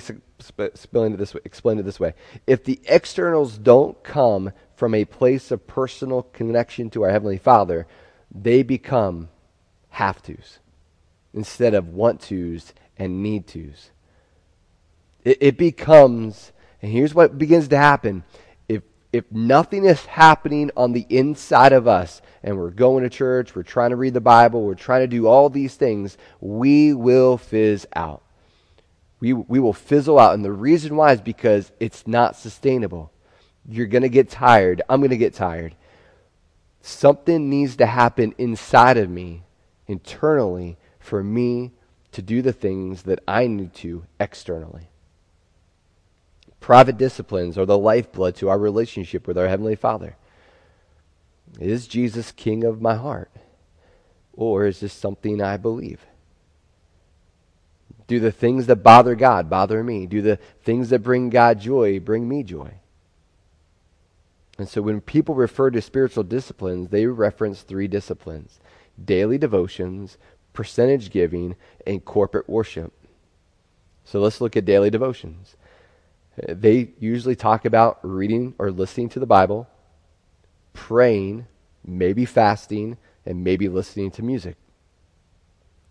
explain 0.60 1.13
it, 1.13 1.18
this 1.18 1.34
way, 1.34 1.41
explain 1.46 1.80
it 1.80 1.84
this 1.84 2.00
way. 2.00 2.13
If 2.46 2.65
the 2.65 2.82
externals 2.86 3.58
don't 3.58 4.03
come 4.03 4.51
from 4.75 4.94
a 4.94 5.06
place 5.06 5.51
of 5.51 5.68
personal 5.68 6.24
connection 6.24 6.89
to 6.89 7.03
our 7.03 7.12
Heavenly 7.12 7.38
Father, 7.38 7.88
they 8.30 8.62
become 8.62 9.30
have 9.91 10.22
tos 10.22 10.60
instead 11.34 11.74
of 11.74 11.88
want 11.89 12.22
tos 12.22 12.74
and 12.98 13.24
need 13.24 13.48
tos. 13.48 13.91
It, 15.24 15.38
it 15.42 15.58
becomes, 15.58 16.51
and 16.82 16.92
here's 16.92 17.13
what 17.13 17.38
begins 17.38 17.68
to 17.70 17.78
happen. 17.78 18.24
If, 18.68 18.84
if 19.13 19.32
nothing 19.32 19.86
is 19.86 20.06
happening 20.06 20.72
on 20.75 20.94
the 20.94 21.06
inside 21.10 21.74
of 21.74 21.88
us, 21.88 22.22
and 22.44 22.58
we're 22.58 22.72
going 22.72 23.04
to 23.04 23.10
church, 23.10 23.56
we're 23.56 23.63
trying 23.63 23.92
to 23.92 23.96
read 23.96 24.13
the 24.13 24.22
Bible, 24.22 24.63
we're 24.63 24.74
trying 24.74 25.01
to 25.01 25.08
do 25.08 25.28
all 25.28 25.50
these 25.50 25.75
things, 25.75 26.18
we 26.40 26.94
will 26.94 27.38
fizz 27.38 27.88
out. 27.96 28.24
We, 29.20 29.34
we 29.34 29.60
will 29.60 29.74
fizzle 29.74 30.20
out. 30.20 30.34
And 30.34 30.44
the 30.44 30.51
reason 30.51 30.96
why 30.96 31.13
is 31.13 31.22
because 31.22 31.72
it's 31.80 32.08
not 32.08 32.36
sustainable. 32.36 33.12
You're 33.68 33.86
going 33.86 34.01
to 34.01 34.10
get 34.10 34.30
tired. 34.30 34.82
I'm 34.90 35.00
going 35.00 35.12
to 35.12 35.18
get 35.18 35.36
tired. 35.36 35.75
Something 36.82 37.48
needs 37.48 37.75
to 37.75 37.86
happen 37.86 38.34
inside 38.40 38.98
of 38.98 39.10
me, 39.10 39.44
internally, 39.88 40.78
for 41.00 41.24
me 41.24 41.72
to 42.13 42.24
do 42.24 42.42
the 42.42 42.54
things 42.54 43.04
that 43.04 43.20
I 43.28 43.46
need 43.46 43.75
to 43.75 44.06
externally. 44.20 44.90
Private 46.62 46.98
disciplines 46.98 47.58
are 47.58 47.65
the 47.65 47.77
lifeblood 47.77 48.36
to 48.36 48.48
our 48.48 48.60
relationship 48.60 49.27
with 49.27 49.38
our 49.38 49.48
Heavenly 49.48 49.75
Father. 49.75 50.15
Is 51.60 51.88
Jesus 51.88 52.32
King 52.32 52.63
of 52.63 52.82
my 52.82 52.96
heart? 52.96 53.32
Or 54.34 54.65
is 54.68 54.80
this 54.80 54.94
something 54.94 55.41
I 55.41 55.58
believe? 55.58 56.06
Do 58.08 58.20
the 58.20 58.32
things 58.32 58.68
that 58.68 58.77
bother 58.77 59.15
God 59.15 59.50
bother 59.50 59.84
me? 59.84 60.06
Do 60.06 60.22
the 60.22 60.38
things 60.63 60.89
that 60.89 61.00
bring 61.00 61.30
God 61.30 61.60
joy 61.60 62.00
bring 62.00 62.30
me 62.30 62.44
joy? 62.44 62.75
And 64.58 64.70
so 64.70 64.82
when 64.82 65.01
people 65.01 65.34
refer 65.34 65.72
to 65.72 65.82
spiritual 65.82 66.24
disciplines, 66.24 66.89
they 66.89 67.08
reference 67.08 67.62
three 67.63 67.88
disciplines 67.88 68.60
daily 69.03 69.39
devotions, 69.39 70.18
percentage 70.53 71.10
giving, 71.10 71.56
and 71.88 72.06
corporate 72.06 72.48
worship. 72.48 72.94
So 74.06 74.20
let's 74.20 74.41
look 74.41 74.56
at 74.56 74.65
daily 74.65 74.91
devotions. 74.91 75.56
They 76.38 76.93
usually 77.00 77.35
talk 77.35 77.65
about 77.65 78.00
reading 78.03 78.55
or 78.57 78.71
listening 78.71 79.09
to 79.09 79.19
the 79.19 79.25
Bible, 79.25 79.67
praying, 80.73 81.47
maybe 81.85 82.25
fasting, 82.25 82.97
and 83.25 83.43
maybe 83.43 83.67
listening 83.67 84.11
to 84.11 84.23
music. 84.23 84.55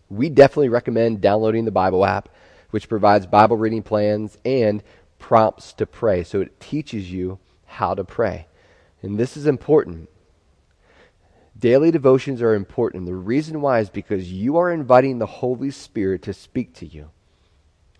We 0.09 0.29
definitely 0.29 0.69
recommend 0.69 1.21
downloading 1.21 1.65
the 1.65 1.71
Bible 1.71 2.05
app, 2.05 2.27
which 2.71 2.89
provides 2.89 3.25
Bible 3.25 3.57
reading 3.57 3.83
plans 3.83 4.37
and 4.43 4.83
prompts 5.19 5.73
to 5.73 5.85
pray. 5.85 6.23
So 6.23 6.41
it 6.41 6.59
teaches 6.59 7.11
you 7.11 7.39
how 7.65 7.93
to 7.93 8.03
pray. 8.03 8.47
And 9.01 9.17
this 9.17 9.37
is 9.37 9.45
important. 9.45 10.09
Daily 11.57 11.91
devotions 11.91 12.41
are 12.41 12.55
important. 12.55 13.05
The 13.05 13.13
reason 13.13 13.61
why 13.61 13.79
is 13.79 13.89
because 13.89 14.31
you 14.31 14.57
are 14.57 14.71
inviting 14.71 15.19
the 15.19 15.27
Holy 15.27 15.69
Spirit 15.69 16.23
to 16.23 16.33
speak 16.33 16.73
to 16.75 16.85
you, 16.85 17.11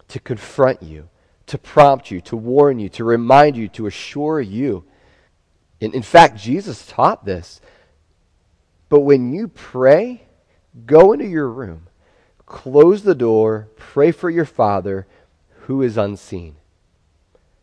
to 0.07 0.19
confront 0.19 0.81
you, 0.81 1.09
to 1.51 1.57
prompt 1.57 2.09
you, 2.09 2.21
to 2.21 2.37
warn 2.37 2.79
you, 2.79 2.87
to 2.87 3.03
remind 3.03 3.57
you, 3.57 3.67
to 3.67 3.85
assure 3.85 4.39
you. 4.39 4.85
In, 5.81 5.93
in 5.93 6.01
fact, 6.01 6.37
Jesus 6.37 6.87
taught 6.87 7.25
this. 7.25 7.59
But 8.87 9.01
when 9.01 9.33
you 9.33 9.49
pray, 9.49 10.23
go 10.85 11.11
into 11.11 11.25
your 11.25 11.49
room, 11.49 11.87
close 12.45 13.03
the 13.03 13.13
door, 13.13 13.67
pray 13.75 14.13
for 14.13 14.29
your 14.29 14.45
Father 14.45 15.07
who 15.63 15.81
is 15.81 15.97
unseen. 15.97 16.55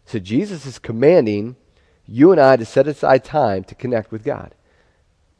So 0.04 0.18
Jesus 0.18 0.66
is 0.66 0.78
commanding 0.78 1.56
you 2.06 2.30
and 2.30 2.38
I 2.38 2.56
to 2.56 2.66
set 2.66 2.86
aside 2.86 3.24
time 3.24 3.64
to 3.64 3.74
connect 3.74 4.12
with 4.12 4.22
God. 4.22 4.54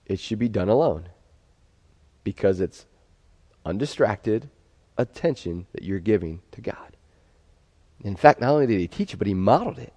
It 0.06 0.20
should 0.20 0.38
be 0.38 0.48
done 0.48 0.70
alone 0.70 1.10
because 2.24 2.62
it's 2.62 2.86
undistracted 3.66 4.48
attention 4.96 5.66
that 5.72 5.82
you're 5.84 5.98
giving 5.98 6.40
to 6.52 6.62
God. 6.62 6.94
In 8.04 8.16
fact, 8.16 8.40
not 8.40 8.50
only 8.50 8.66
did 8.66 8.80
he 8.80 8.88
teach 8.88 9.12
it, 9.12 9.16
but 9.16 9.26
he 9.26 9.34
modeled 9.34 9.78
it. 9.78 9.92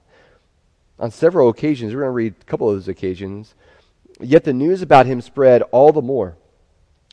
On 0.99 1.11
several 1.11 1.49
occasions, 1.49 1.93
we're 1.93 2.01
going 2.01 2.09
to 2.09 2.11
read 2.11 2.35
a 2.39 2.45
couple 2.45 2.69
of 2.69 2.75
those 2.75 2.87
occasions. 2.87 3.55
Yet 4.19 4.43
the 4.43 4.53
news 4.53 4.81
about 4.81 5.05
him 5.05 5.21
spread 5.21 5.61
all 5.71 5.91
the 5.91 6.01
more. 6.01 6.35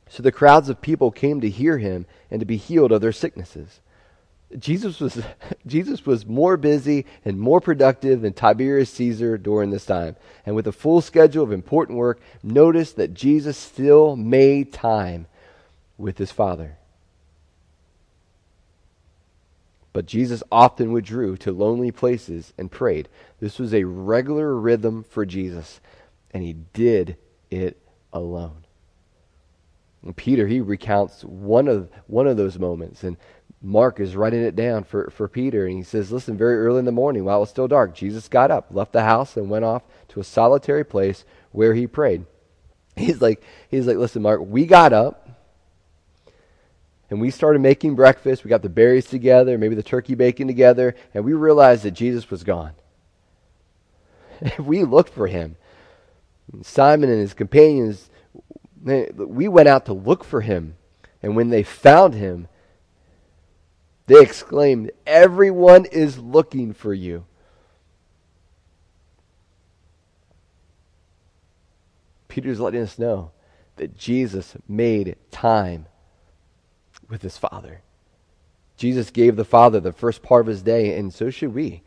So 0.09 0.23
the 0.23 0.33
crowds 0.33 0.69
of 0.69 0.81
people 0.81 1.11
came 1.11 1.41
to 1.41 1.51
hear 1.51 1.79
him 1.79 2.07
and 2.31 2.41
to 2.41 2.47
be 2.47 2.57
healed 2.57 2.93
of 2.93 3.01
their 3.01 3.13
sicknesses. 3.13 3.81
Jesus 4.59 5.01
was, 5.01 5.21
Jesus 5.67 6.07
was 6.07 6.25
more 6.25 6.57
busy 6.57 7.05
and 7.25 7.39
more 7.39 7.61
productive 7.61 8.23
than 8.23 8.33
Tiberius 8.33 8.91
Caesar 8.91 9.37
during 9.37 9.71
this 9.71 9.85
time. 9.85 10.17
And 10.47 10.55
with 10.55 10.67
a 10.67 10.73
full 10.73 11.01
schedule 11.01 11.45
of 11.45 11.53
important 11.53 11.99
work, 11.99 12.21
notice 12.43 12.93
that 12.93 13.15
Jesus 13.15 13.59
still 13.59 14.17
made 14.17 14.73
time 14.73 15.27
with 15.99 16.17
his 16.17 16.33
Father. 16.33 16.78
But 19.99 20.07
Jesus 20.07 20.45
often 20.53 20.93
withdrew 20.93 21.39
to 21.39 21.51
lonely 21.51 21.91
places 21.91 22.53
and 22.57 22.71
prayed. 22.71 23.09
This 23.41 23.59
was 23.59 23.75
a 23.75 23.83
regular 23.83 24.55
rhythm 24.55 25.03
for 25.03 25.27
Jesus, 25.27 25.81
and 26.31 26.45
he 26.45 26.53
did 26.53 27.17
it 27.51 27.83
alone. 28.13 28.65
And 30.05 30.15
Peter, 30.15 30.47
he 30.47 30.61
recounts 30.61 31.25
one 31.25 31.67
of, 31.67 31.91
one 32.07 32.29
of 32.29 32.37
those 32.37 32.61
moments. 32.61 33.03
And 33.03 33.17
Mark 33.61 33.99
is 33.99 34.15
writing 34.15 34.45
it 34.45 34.55
down 34.55 34.85
for, 34.85 35.11
for 35.11 35.27
Peter, 35.27 35.67
and 35.67 35.77
he 35.77 35.83
says, 35.83 36.13
Listen, 36.13 36.37
very 36.37 36.61
early 36.65 36.79
in 36.79 36.85
the 36.85 36.93
morning, 36.93 37.25
while 37.25 37.39
it 37.39 37.41
was 37.41 37.51
still 37.51 37.67
dark, 37.67 37.93
Jesus 37.93 38.29
got 38.29 38.53
up, 38.53 38.69
left 38.71 38.93
the 38.93 39.03
house, 39.03 39.37
and 39.37 39.51
went 39.51 39.65
off 39.65 39.83
to 40.11 40.21
a 40.21 40.25
solitary 40.25 40.85
place 40.85 41.25
where 41.51 41.75
he 41.75 41.89
prayed. 41.89 42.25
He's 42.97 43.21
like, 43.21 43.43
he's 43.69 43.89
like, 43.89 43.97
Listen, 43.97 44.23
Mark, 44.23 44.43
we 44.45 44.65
got 44.65 44.93
up 44.93 45.28
and 47.11 47.21
we 47.21 47.31
started 47.31 47.61
making 47.61 47.95
breakfast. 47.95 48.45
We 48.45 48.49
got 48.49 48.63
the 48.63 48.69
berries 48.69 49.07
together, 49.07 49.57
maybe 49.57 49.75
the 49.75 49.83
turkey 49.83 50.15
bacon 50.15 50.47
together, 50.47 50.95
and 51.15 51.25
we 51.25 51.33
realized 51.33 51.85
that 51.85 51.93
Jesus 51.93 52.31
was 52.31 52.45
gone. 52.45 52.73
we 54.59 54.85
looked 54.85 55.13
for 55.13 55.27
him. 55.27 55.57
Simon 56.63 57.11
and 57.11 57.21
his 57.21 57.35
companions, 57.35 58.11
we 58.83 59.49
went 59.49 59.69
out 59.69 59.87
to 59.87 59.93
look 59.93 60.25
for 60.25 60.41
him. 60.41 60.77
And 61.23 61.35
when 61.35 61.51
they 61.51 61.63
found 61.63 62.15
him, 62.15 62.49
they 64.07 64.21
exclaimed, 64.21 64.91
Everyone 65.07 65.85
is 65.87 66.19
looking 66.19 66.73
for 66.73 66.95
you. 66.95 67.25
Peter's 72.29 72.61
letting 72.61 72.83
us 72.83 72.99
know 72.99 73.33
that 73.77 73.97
Jesus 73.97 74.57
made 74.69 75.17
time 75.31 75.87
with 77.09 77.23
his 77.23 77.37
Father. 77.37 77.83
Jesus 78.77 79.11
gave 79.11 79.37
the 79.37 79.45
Father 79.45 79.81
the 79.81 79.93
first 79.93 80.23
part 80.23 80.43
of 80.43 80.47
his 80.47 80.63
day, 80.63 80.97
and 80.97 81.13
so 81.13 81.31
should 81.31 81.55
we. 81.55 81.83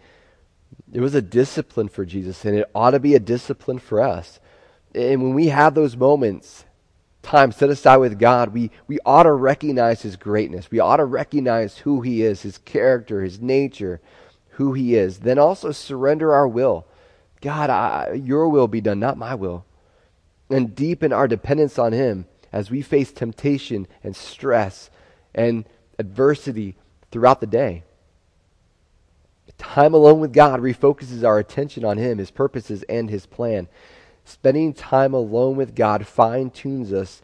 It 0.92 1.00
was 1.00 1.16
a 1.16 1.22
discipline 1.22 1.88
for 1.88 2.06
Jesus, 2.06 2.44
and 2.44 2.56
it 2.56 2.70
ought 2.76 2.92
to 2.92 3.00
be 3.00 3.16
a 3.16 3.20
discipline 3.20 3.80
for 3.80 4.02
us. 4.02 4.40
And 4.94 5.24
when 5.24 5.34
we 5.34 5.48
have 5.48 5.74
those 5.74 5.96
moments, 5.96 6.66
time 7.22 7.52
set 7.52 7.70
aside 7.70 7.98
with 7.98 8.20
God, 8.20 8.54
we, 8.54 8.72
we 8.88 9.00
ought 9.06 9.24
to 9.24 9.32
recognize 9.32 10.02
his 10.02 10.18
greatness. 10.18 10.70
We 10.70 10.80
ought 10.80 10.98
to 10.98 11.06
recognize 11.06 11.80
who 11.80 12.02
he 12.02 12.24
is, 12.24 12.42
his 12.42 12.58
character, 12.58 13.22
his 13.22 13.40
nature, 13.40 14.02
who 14.52 14.74
he 14.74 14.96
is. 14.96 15.20
Then 15.20 15.40
also 15.40 15.72
surrender 15.72 16.34
our 16.34 16.48
will. 16.48 16.86
God, 17.40 17.70
I, 17.70 18.14
your 18.14 18.50
will 18.50 18.68
be 18.68 18.82
done, 18.82 19.00
not 19.00 19.18
my 19.18 19.34
will. 19.36 19.66
And 20.50 20.76
deepen 20.76 21.14
our 21.14 21.28
dependence 21.28 21.80
on 21.80 21.94
him 21.94 22.26
as 22.52 22.70
we 22.70 22.82
face 22.82 23.14
temptation 23.14 23.88
and 24.04 24.14
stress 24.14 24.90
and 25.34 25.66
adversity 25.98 26.76
throughout 27.12 27.42
the 27.42 27.48
day. 27.48 27.84
Time 29.62 29.94
alone 29.94 30.20
with 30.20 30.34
God 30.34 30.60
refocuses 30.60 31.24
our 31.24 31.38
attention 31.38 31.86
on 31.86 31.98
Him, 31.98 32.18
His 32.18 32.32
purposes, 32.32 32.84
and 32.90 33.12
His 33.12 33.28
plan. 33.28 33.68
Spending 34.26 34.74
time 34.74 35.14
alone 35.14 35.56
with 35.56 35.76
God 35.76 36.08
fine 36.08 36.50
tunes 36.50 36.92
us, 36.92 37.22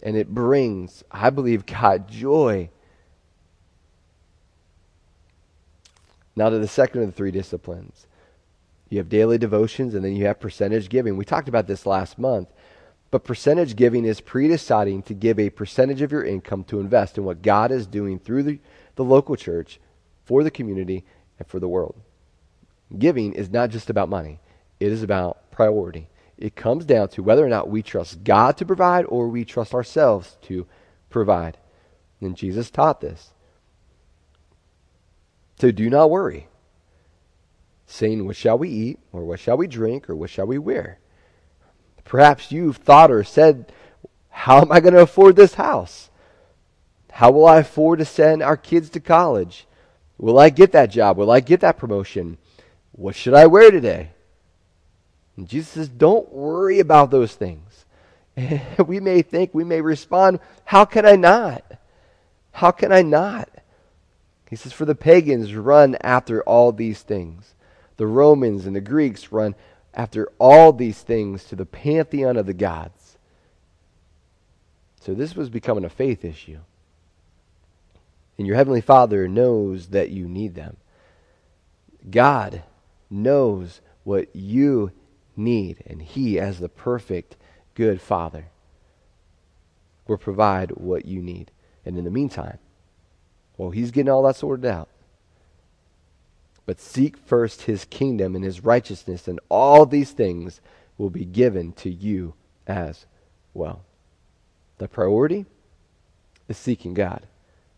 and 0.00 0.16
it 0.16 0.32
brings, 0.32 1.02
I 1.10 1.30
believe, 1.30 1.66
God 1.66 2.08
joy. 2.08 2.70
Now, 6.36 6.50
to 6.50 6.58
the 6.58 6.68
second 6.68 7.02
of 7.02 7.08
the 7.08 7.12
three 7.12 7.32
disciplines. 7.32 8.06
You 8.88 8.98
have 8.98 9.08
daily 9.08 9.38
devotions, 9.38 9.94
and 9.94 10.04
then 10.04 10.14
you 10.14 10.26
have 10.26 10.38
percentage 10.38 10.88
giving. 10.88 11.16
We 11.16 11.24
talked 11.24 11.48
about 11.48 11.66
this 11.66 11.84
last 11.84 12.16
month. 12.16 12.48
But 13.14 13.22
percentage 13.22 13.76
giving 13.76 14.04
is 14.04 14.20
pre 14.20 14.48
deciding 14.48 15.04
to 15.04 15.14
give 15.14 15.38
a 15.38 15.48
percentage 15.48 16.02
of 16.02 16.10
your 16.10 16.24
income 16.24 16.64
to 16.64 16.80
invest 16.80 17.16
in 17.16 17.22
what 17.22 17.42
God 17.42 17.70
is 17.70 17.86
doing 17.86 18.18
through 18.18 18.42
the, 18.42 18.58
the 18.96 19.04
local 19.04 19.36
church, 19.36 19.78
for 20.24 20.42
the 20.42 20.50
community, 20.50 21.04
and 21.38 21.46
for 21.46 21.60
the 21.60 21.68
world. 21.68 21.94
Giving 22.98 23.32
is 23.32 23.50
not 23.50 23.70
just 23.70 23.88
about 23.88 24.08
money, 24.08 24.40
it 24.80 24.90
is 24.90 25.04
about 25.04 25.48
priority. 25.52 26.08
It 26.36 26.56
comes 26.56 26.84
down 26.84 27.06
to 27.10 27.22
whether 27.22 27.46
or 27.46 27.48
not 27.48 27.70
we 27.70 27.82
trust 27.82 28.24
God 28.24 28.56
to 28.56 28.66
provide 28.66 29.04
or 29.04 29.28
we 29.28 29.44
trust 29.44 29.74
ourselves 29.74 30.36
to 30.42 30.66
provide. 31.08 31.56
And 32.20 32.36
Jesus 32.36 32.68
taught 32.68 33.00
this. 33.00 33.30
So 35.60 35.70
do 35.70 35.88
not 35.88 36.10
worry, 36.10 36.48
saying, 37.86 38.26
What 38.26 38.34
shall 38.34 38.58
we 38.58 38.70
eat, 38.70 38.98
or 39.12 39.24
what 39.24 39.38
shall 39.38 39.56
we 39.56 39.68
drink, 39.68 40.10
or 40.10 40.16
what 40.16 40.30
shall 40.30 40.48
we 40.48 40.58
wear? 40.58 40.98
Perhaps 42.04 42.52
you've 42.52 42.76
thought 42.76 43.10
or 43.10 43.24
said, 43.24 43.72
How 44.28 44.60
am 44.60 44.70
I 44.70 44.80
going 44.80 44.94
to 44.94 45.00
afford 45.00 45.36
this 45.36 45.54
house? 45.54 46.10
How 47.12 47.30
will 47.30 47.46
I 47.46 47.58
afford 47.58 48.00
to 48.00 48.04
send 48.04 48.42
our 48.42 48.56
kids 48.56 48.90
to 48.90 49.00
college? 49.00 49.66
Will 50.18 50.38
I 50.38 50.50
get 50.50 50.72
that 50.72 50.90
job? 50.90 51.16
Will 51.16 51.30
I 51.30 51.40
get 51.40 51.60
that 51.60 51.78
promotion? 51.78 52.38
What 52.92 53.16
should 53.16 53.34
I 53.34 53.46
wear 53.46 53.70
today? 53.70 54.10
And 55.36 55.48
Jesus 55.48 55.70
says, 55.70 55.88
Don't 55.88 56.32
worry 56.32 56.78
about 56.80 57.10
those 57.10 57.34
things. 57.34 57.86
we 58.86 59.00
may 59.00 59.22
think, 59.22 59.54
we 59.54 59.64
may 59.64 59.80
respond, 59.80 60.40
How 60.64 60.84
can 60.84 61.06
I 61.06 61.16
not? 61.16 61.64
How 62.52 62.70
can 62.70 62.92
I 62.92 63.02
not? 63.02 63.48
He 64.48 64.56
says, 64.56 64.72
For 64.72 64.84
the 64.84 64.94
pagans 64.94 65.54
run 65.54 65.96
after 66.00 66.42
all 66.42 66.72
these 66.72 67.02
things. 67.02 67.54
The 67.96 68.06
Romans 68.06 68.66
and 68.66 68.74
the 68.74 68.80
Greeks 68.80 69.32
run 69.32 69.54
after 69.94 70.30
all 70.38 70.72
these 70.72 71.00
things 71.02 71.44
to 71.44 71.56
the 71.56 71.66
pantheon 71.66 72.36
of 72.36 72.46
the 72.46 72.54
gods. 72.54 73.16
So 75.00 75.14
this 75.14 75.34
was 75.34 75.48
becoming 75.48 75.84
a 75.84 75.90
faith 75.90 76.24
issue. 76.24 76.58
And 78.36 78.46
your 78.46 78.56
Heavenly 78.56 78.80
Father 78.80 79.28
knows 79.28 79.88
that 79.88 80.10
you 80.10 80.26
need 80.26 80.54
them. 80.54 80.76
God 82.10 82.62
knows 83.08 83.80
what 84.02 84.34
you 84.34 84.92
need, 85.36 85.82
and 85.86 86.02
He, 86.02 86.38
as 86.38 86.58
the 86.58 86.68
perfect, 86.68 87.36
good 87.74 88.00
Father, 88.00 88.46
will 90.06 90.18
provide 90.18 90.72
what 90.72 91.04
you 91.06 91.22
need. 91.22 91.50
And 91.84 91.96
in 91.96 92.04
the 92.04 92.10
meantime, 92.10 92.58
well, 93.56 93.70
He's 93.70 93.90
getting 93.90 94.10
all 94.10 94.22
that 94.24 94.36
sorted 94.36 94.66
out. 94.66 94.88
But 96.66 96.80
seek 96.80 97.16
first 97.16 97.62
His 97.62 97.84
kingdom 97.84 98.34
and 98.34 98.44
His 98.44 98.64
righteousness, 98.64 99.28
and 99.28 99.40
all 99.48 99.86
these 99.86 100.12
things 100.12 100.60
will 100.96 101.10
be 101.10 101.24
given 101.24 101.72
to 101.72 101.90
you 101.90 102.34
as 102.66 103.06
well. 103.52 103.82
The 104.78 104.88
priority 104.88 105.46
is 106.48 106.56
seeking 106.56 106.94
God 106.94 107.26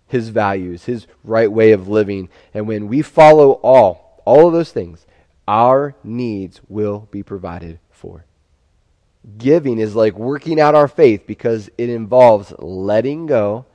his 0.06 0.28
values, 0.28 0.84
his 0.84 1.06
right 1.24 1.50
way 1.50 1.72
of 1.72 1.88
living. 1.88 2.28
And 2.54 2.66
when 2.66 2.88
we 2.88 3.02
follow 3.02 3.52
all, 3.62 4.22
all 4.24 4.46
of 4.46 4.52
those 4.52 4.72
things, 4.72 5.06
our 5.48 5.94
needs 6.02 6.60
will 6.68 7.08
be 7.10 7.22
provided 7.22 7.78
for. 7.90 8.24
Giving 9.38 9.78
is 9.78 9.96
like 9.96 10.14
working 10.14 10.60
out 10.60 10.74
our 10.74 10.88
faith 10.88 11.26
because 11.26 11.68
it 11.76 11.88
involves 11.88 12.52
letting 12.58 13.26
go 13.26 13.66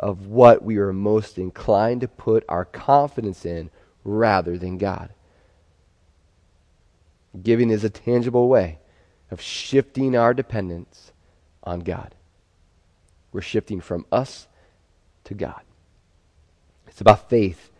of 0.00 0.26
what 0.26 0.64
we 0.64 0.78
are 0.78 0.92
most 0.92 1.38
inclined 1.38 2.00
to 2.00 2.08
put 2.08 2.44
our 2.48 2.64
confidence 2.64 3.44
in 3.44 3.70
rather 4.04 4.56
than 4.58 4.78
God. 4.78 5.10
Giving 7.42 7.70
is 7.70 7.82
a 7.82 7.90
tangible 7.90 8.48
way 8.48 8.78
of 9.30 9.40
shifting 9.40 10.16
our 10.16 10.32
dependence 10.34 11.12
on 11.64 11.80
God. 11.80 12.14
We're 13.32 13.40
shifting 13.40 13.80
from 13.80 14.06
us 14.12 14.46
to 15.24 15.34
God. 15.34 15.62
It's 16.86 17.00
about 17.00 17.28
faith 17.28 17.70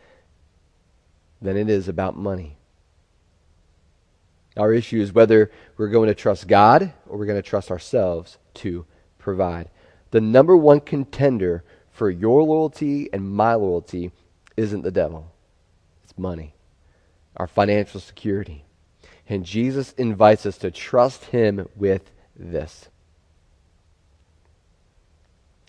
than 1.41 1.57
it 1.57 1.69
is 1.69 1.89
about 1.89 2.17
money. 2.17 2.57
Our 4.57 4.73
issue 4.73 5.01
is 5.01 5.13
whether 5.13 5.51
we're 5.77 5.89
going 5.89 6.09
to 6.09 6.15
trust 6.15 6.49
God 6.49 6.93
or 7.07 7.19
we're 7.19 7.27
going 7.27 7.41
to 7.41 7.49
trust 7.49 7.71
ourselves 7.71 8.39
to 8.55 8.87
provide. 9.19 9.69
The 10.11 10.21
number 10.21 10.57
one 10.57 10.81
contender 10.81 11.65
for 11.91 12.11
your 12.11 12.43
loyalty 12.43 13.09
and 13.13 13.31
my 13.31 13.55
loyalty 13.55 14.13
isn't 14.57 14.83
the 14.83 14.91
devil, 14.91 15.33
money, 16.17 16.55
our 17.37 17.47
financial 17.47 18.01
security. 18.01 18.65
And 19.29 19.45
Jesus 19.45 19.93
invites 19.93 20.47
us 20.47 20.59
to 20.59 20.71
trust 20.71 21.25
him 21.27 21.69
with 21.77 22.11
this. 22.37 22.89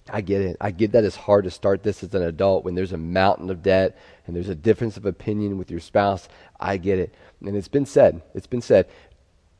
I 0.09 0.21
get 0.21 0.41
it. 0.41 0.57
I 0.61 0.71
get 0.71 0.91
that 0.91 1.03
it's 1.03 1.15
hard 1.15 1.45
to 1.45 1.51
start 1.51 1.81
this 1.81 2.03
as 2.03 2.13
an 2.13 2.21
adult 2.21 2.63
when 2.63 2.75
there's 2.75 2.93
a 2.93 2.97
mountain 2.97 3.49
of 3.49 3.63
debt 3.63 3.97
and 4.27 4.35
there's 4.35 4.49
a 4.49 4.55
difference 4.55 4.97
of 4.97 5.05
opinion 5.05 5.57
with 5.57 5.71
your 5.71 5.79
spouse. 5.79 6.27
I 6.59 6.77
get 6.77 6.99
it. 6.99 7.13
And 7.43 7.55
it's 7.57 7.67
been 7.67 7.87
said, 7.87 8.21
it's 8.35 8.47
been 8.47 8.61
said, 8.61 8.87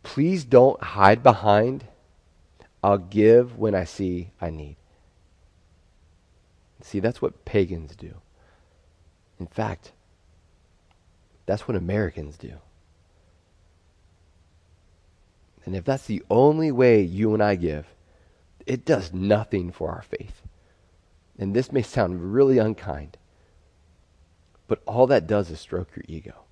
please 0.03 0.43
don't 0.43 0.81
hide 0.81 1.23
behind, 1.23 1.85
I'll 2.83 2.99
give 2.99 3.57
when 3.57 3.73
I 3.73 3.85
see 3.85 4.29
I 4.39 4.51
need. 4.51 4.75
See, 6.81 6.99
that's 6.99 7.21
what 7.21 7.45
pagans 7.45 7.95
do. 7.95 8.13
In 9.39 9.47
fact, 9.47 9.91
that's 11.45 11.67
what 11.67 11.77
Americans 11.77 12.37
do. 12.37 12.53
And 15.65 15.75
if 15.75 15.83
that's 15.83 16.05
the 16.05 16.23
only 16.29 16.71
way 16.71 17.01
you 17.01 17.33
and 17.33 17.41
I 17.41 17.55
give, 17.55 17.87
it 18.65 18.85
does 18.85 19.13
nothing 19.13 19.71
for 19.71 19.89
our 19.89 20.03
faith. 20.03 20.41
And 21.37 21.53
this 21.53 21.71
may 21.71 21.81
sound 21.81 22.33
really 22.33 22.57
unkind, 22.57 23.17
but 24.67 24.81
all 24.85 25.07
that 25.07 25.27
does 25.27 25.49
is 25.49 25.59
stroke 25.59 25.89
your 25.95 26.05
ego. 26.07 26.45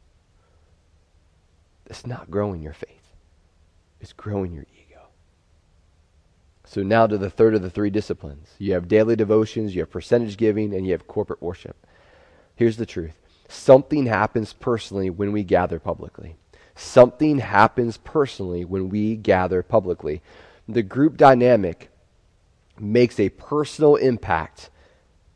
It's 1.85 2.05
not 2.05 2.31
growing 2.31 2.61
your 2.61 2.73
faith, 2.73 3.13
it's 4.01 4.13
growing 4.13 4.53
your 4.53 4.65
ego. 4.73 5.07
So, 6.65 6.81
now 6.81 7.07
to 7.07 7.17
the 7.17 7.29
third 7.29 7.55
of 7.55 7.61
the 7.61 7.69
three 7.69 7.89
disciplines 7.89 8.55
you 8.57 8.73
have 8.73 8.87
daily 8.87 9.15
devotions, 9.15 9.75
you 9.75 9.81
have 9.81 9.91
percentage 9.91 10.37
giving, 10.37 10.73
and 10.73 10.85
you 10.85 10.91
have 10.93 11.07
corporate 11.07 11.41
worship. 11.41 11.75
Here's 12.55 12.77
the 12.77 12.85
truth 12.85 13.22
something 13.47 14.05
happens 14.05 14.53
personally 14.53 15.09
when 15.09 15.31
we 15.31 15.43
gather 15.43 15.79
publicly. 15.79 16.35
Something 16.75 17.39
happens 17.39 17.97
personally 17.97 18.65
when 18.65 18.89
we 18.89 19.15
gather 19.15 19.61
publicly. 19.61 20.21
The 20.67 20.83
group 20.83 21.17
dynamic 21.17 21.89
makes 22.79 23.19
a 23.19 23.29
personal 23.29 23.95
impact 23.95 24.69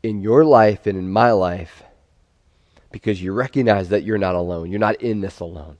in 0.02 0.20
your 0.20 0.44
life 0.44 0.86
and 0.86 0.98
in 0.98 1.10
my 1.10 1.32
life 1.32 1.82
because 2.90 3.22
you 3.22 3.32
recognize 3.32 3.90
that 3.90 4.02
you're 4.02 4.18
not 4.18 4.34
alone. 4.34 4.70
You're 4.70 4.80
not 4.80 5.00
in 5.00 5.20
this 5.20 5.40
alone. 5.40 5.76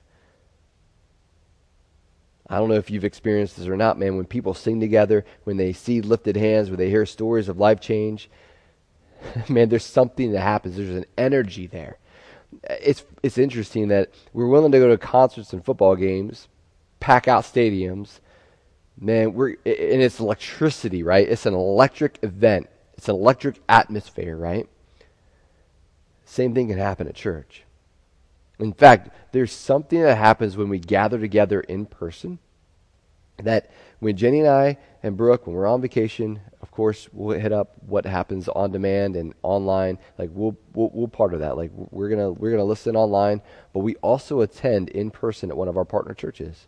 I 2.49 2.59
don't 2.59 2.69
know 2.69 2.77
if 2.77 2.91
you've 2.91 3.05
experienced 3.05 3.57
this 3.57 3.67
or 3.67 3.77
not, 3.77 3.99
man. 3.99 4.17
When 4.17 4.25
people 4.25 4.55
sing 4.55 4.81
together, 4.81 5.25
when 5.45 5.59
they 5.59 5.73
see 5.73 6.01
lifted 6.01 6.37
hands, 6.37 6.71
when 6.71 6.79
they 6.79 6.88
hear 6.88 7.05
stories 7.05 7.49
of 7.49 7.59
life 7.59 7.81
change, 7.81 8.31
man, 9.49 9.69
there's 9.69 9.85
something 9.85 10.33
that 10.33 10.41
happens. 10.41 10.77
There's 10.77 10.88
an 10.88 11.07
energy 11.17 11.67
there. 11.67 11.99
It's, 12.65 13.05
it's 13.23 13.39
interesting 13.39 13.89
that 13.89 14.11
we're 14.33 14.47
willing 14.47 14.73
to 14.73 14.79
go 14.79 14.89
to 14.89 14.99
concerts 14.99 15.53
and 15.53 15.65
football 15.65 15.97
games, 15.97 16.49
pack 17.01 17.29
out 17.29 17.45
stadiums, 17.45 18.21
man, 18.99 19.35
we're, 19.35 19.51
and 19.51 20.03
it's 20.03 20.21
electricity, 20.21 21.03
right? 21.03 21.29
It's 21.29 21.47
an 21.47 21.55
electric 21.55 22.19
event, 22.23 22.69
it's 22.97 23.09
an 23.09 23.15
electric 23.15 23.61
atmosphere, 23.69 24.37
right? 24.37 24.69
Same 26.25 26.55
thing 26.55 26.69
can 26.69 26.79
happen 26.79 27.07
at 27.09 27.15
church. 27.15 27.65
In 28.59 28.73
fact, 28.73 29.11
there's 29.33 29.53
something 29.53 30.03
that 30.03 30.17
happens 30.17 30.57
when 30.57 30.69
we 30.69 30.79
gather 30.79 31.19
together 31.19 31.61
in 31.61 31.87
person 31.87 32.39
that 33.42 33.70
when 34.01 34.16
Jenny 34.16 34.40
and 34.40 34.48
I 34.48 34.79
and 35.03 35.16
Brooke, 35.16 35.46
when 35.46 35.55
we're 35.55 35.66
on 35.66 35.81
vacation, 35.81 36.40
of 36.61 36.70
course, 36.70 37.09
we'll 37.12 37.38
hit 37.38 37.53
up 37.53 37.74
what 37.87 38.05
happens 38.05 38.48
on 38.48 38.72
demand 38.72 39.16
and 39.16 39.35
online. 39.42 39.98
Like 40.18 40.31
we'll 40.33 40.57
we'll, 40.74 40.90
we'll 40.92 41.09
part 41.09 41.35
of 41.35 41.40
that. 41.40 41.57
Like 41.57 41.70
we're 41.74 42.09
gonna 42.09 42.33
we're 42.33 42.51
gonna 42.51 42.64
listen 42.64 42.96
online, 42.96 43.42
but 43.72 43.81
we 43.81 43.96
also 43.96 44.40
attend 44.40 44.88
in 44.90 45.11
person 45.11 45.51
at 45.51 45.57
one 45.57 45.68
of 45.68 45.77
our 45.77 45.85
partner 45.85 46.14
churches. 46.14 46.66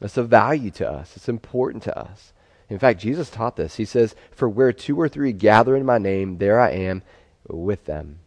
That's 0.00 0.16
a 0.16 0.22
value 0.22 0.70
to 0.72 0.88
us. 0.88 1.16
It's 1.16 1.28
important 1.28 1.82
to 1.84 1.98
us. 1.98 2.32
In 2.68 2.78
fact, 2.78 3.00
Jesus 3.00 3.30
taught 3.30 3.56
this. 3.56 3.76
He 3.76 3.84
says, 3.84 4.14
"For 4.30 4.48
where 4.48 4.72
two 4.72 5.00
or 5.00 5.08
three 5.08 5.32
gather 5.32 5.74
in 5.74 5.86
my 5.86 5.98
name, 5.98 6.38
there 6.38 6.60
I 6.60 6.70
am 6.70 7.02
with 7.48 7.86
them." 7.86 8.20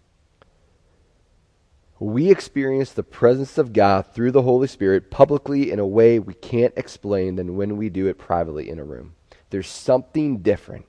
We 2.01 2.31
experience 2.31 2.91
the 2.91 3.03
presence 3.03 3.59
of 3.59 3.73
God 3.73 4.07
through 4.07 4.31
the 4.31 4.41
Holy 4.41 4.67
Spirit 4.67 5.11
publicly 5.11 5.71
in 5.71 5.77
a 5.77 5.85
way 5.85 6.17
we 6.17 6.33
can't 6.33 6.73
explain 6.75 7.35
than 7.35 7.55
when 7.55 7.77
we 7.77 7.89
do 7.89 8.07
it 8.07 8.17
privately 8.17 8.69
in 8.69 8.79
a 8.79 8.83
room. 8.83 9.13
There's 9.51 9.67
something 9.69 10.39
different. 10.39 10.87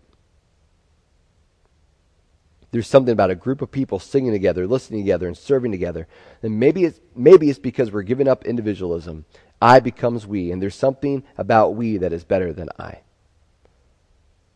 There's 2.70 2.86
something 2.86 3.12
about 3.12 3.30
a 3.30 3.34
group 3.34 3.60
of 3.60 3.70
people 3.70 3.98
singing 3.98 4.32
together, 4.32 4.66
listening 4.66 5.02
together, 5.02 5.26
and 5.26 5.36
serving 5.36 5.70
together. 5.70 6.08
And 6.42 6.58
maybe 6.58 6.84
it's, 6.84 6.98
maybe 7.14 7.50
it's 7.50 7.58
because 7.58 7.92
we're 7.92 8.02
giving 8.02 8.26
up 8.26 8.46
individualism. 8.46 9.26
I 9.60 9.80
becomes 9.80 10.26
we, 10.26 10.50
and 10.50 10.62
there's 10.62 10.74
something 10.74 11.24
about 11.36 11.74
we 11.74 11.98
that 11.98 12.14
is 12.14 12.24
better 12.24 12.54
than 12.54 12.70
I. 12.78 13.02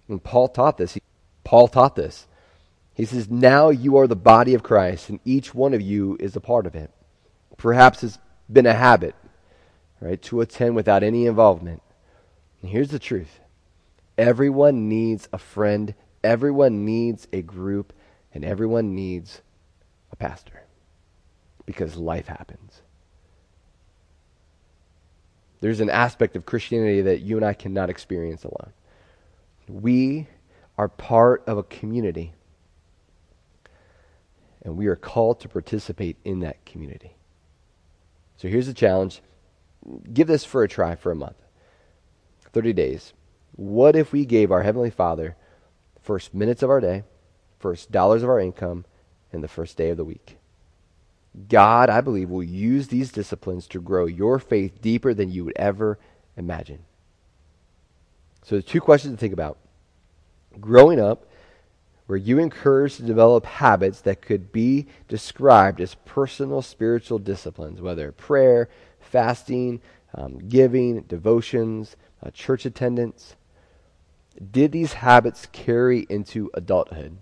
And 0.09 0.25
Paul 0.25 0.49
taught 0.49 0.79
this. 0.79 0.97
Paul 1.45 1.69
taught 1.69 1.97
this. 1.97 2.27
He 2.97 3.05
says, 3.05 3.31
Now 3.31 3.69
you 3.69 3.99
are 3.99 4.07
the 4.07 4.17
body 4.17 4.55
of 4.55 4.63
Christ, 4.63 5.11
and 5.11 5.21
each 5.23 5.55
one 5.55 5.75
of 5.75 5.83
you 5.83 6.17
is 6.19 6.35
a 6.35 6.41
part 6.41 6.67
of 6.67 6.75
it. 6.75 6.91
Perhaps 7.59 8.03
it's 8.03 8.19
been 8.51 8.65
a 8.65 8.73
habit, 8.73 9.15
right, 10.01 10.21
to 10.23 10.41
attend 10.41 10.75
without 10.77 11.03
any 11.03 11.27
involvement. 11.27 11.83
And 12.63 12.71
here's 12.71 12.89
the 12.89 12.99
truth 12.99 13.39
everyone 14.17 14.89
needs 14.89 15.29
a 15.31 15.37
friend, 15.37 15.95
everyone 16.25 16.87
needs 16.87 17.29
a 17.35 17.43
group, 17.43 17.93
and 18.33 18.47
everyone 18.47 18.95
needs 18.95 19.43
a 20.11 20.17
pastor 20.17 20.63
because 21.67 21.97
life 21.97 22.29
happens. 22.29 22.81
There's 25.61 25.81
an 25.81 25.91
aspect 25.91 26.35
of 26.35 26.47
Christianity 26.47 27.03
that 27.03 27.21
you 27.21 27.37
and 27.37 27.45
I 27.45 27.53
cannot 27.53 27.91
experience 27.91 28.45
alone. 28.45 28.73
We 29.69 30.29
are 30.79 30.89
part 30.89 31.43
of 31.47 31.59
a 31.59 31.63
community 31.63 32.33
and 34.67 34.77
we 34.77 34.89
are 34.89 34.97
called 34.97 35.39
to 35.41 35.49
participate 35.49 36.17
in 36.25 36.41
that 36.41 36.67
community. 36.67 37.17
So 38.37 38.49
here's 38.49 38.67
the 38.67 38.75
challenge 38.75 39.23
give 40.13 40.27
this 40.27 40.45
for 40.45 40.65
a 40.65 40.69
try 40.69 40.97
for 40.97 41.13
a 41.13 41.17
month 41.17 41.37
30 42.53 42.73
days. 42.73 43.13
What 43.53 43.95
if 43.95 44.13
we 44.13 44.27
gave 44.27 44.51
our 44.51 44.63
Heavenly 44.63 44.91
Father 44.91 45.37
first 46.03 46.35
minutes 46.35 46.63
of 46.63 46.69
our 46.69 46.81
day, 46.81 47.05
first 47.61 47.93
dollars 47.93 48.25
of 48.25 48.29
our 48.29 48.41
income, 48.41 48.85
and 49.33 49.43
the 49.43 49.49
first 49.49 49.77
day 49.77 49.91
of 49.91 49.97
the 49.97 50.05
week? 50.05 50.37
God, 51.49 51.89
I 51.89 52.01
believe, 52.01 52.29
will 52.29 52.43
use 52.43 52.89
these 52.89 53.13
disciplines 53.13 53.69
to 53.69 53.81
grow 53.81 54.07
your 54.07 54.39
faith 54.41 54.81
deeper 54.83 55.15
than 55.15 55.31
you 55.31 55.45
would 55.45 55.57
ever 55.57 55.99
imagine. 56.37 56.85
So, 58.43 58.57
the 58.57 58.63
two 58.63 58.81
questions 58.81 59.15
to 59.15 59.19
think 59.19 59.33
about. 59.33 59.59
Growing 60.59 60.99
up, 60.99 61.29
were 62.09 62.17
you 62.17 62.39
encouraged 62.39 62.99
to 62.99 63.03
develop 63.03 63.47
habits 63.47 64.01
that 64.03 64.23
could 64.23 64.53
be 64.53 64.87
described 65.09 65.81
as 65.81 65.97
personal 66.05 66.63
spiritual 66.63 67.19
disciplines, 67.19 67.81
whether 67.81 68.13
prayer, 68.13 68.69
fasting, 69.01 69.81
um, 70.15 70.39
giving, 70.49 71.03
devotions, 71.03 71.97
uh, 72.23 72.31
church 72.31 72.65
attendance? 72.65 73.35
Did 74.53 74.73
these 74.73 74.95
habits 74.95 75.47
carry 75.51 76.07
into 76.09 76.51
adulthood? 76.55 77.17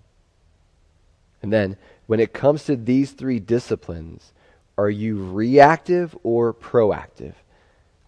And 1.43 1.53
then, 1.53 1.77
when 2.07 2.21
it 2.21 2.33
comes 2.33 2.65
to 2.65 2.77
these 2.77 3.13
three 3.13 3.39
disciplines, 3.39 4.33
are 4.77 4.91
you 4.91 5.23
reactive 5.31 6.17
or 6.23 6.53
proactive? 6.53 7.35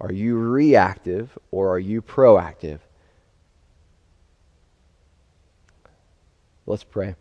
Are 0.01 0.13
you 0.13 0.37
reactive 0.37 1.39
or 1.51 1.71
are 1.71 1.79
you 1.79 2.03
proactive? 2.03 2.81
Let's 6.67 6.85
pray. 6.85 7.15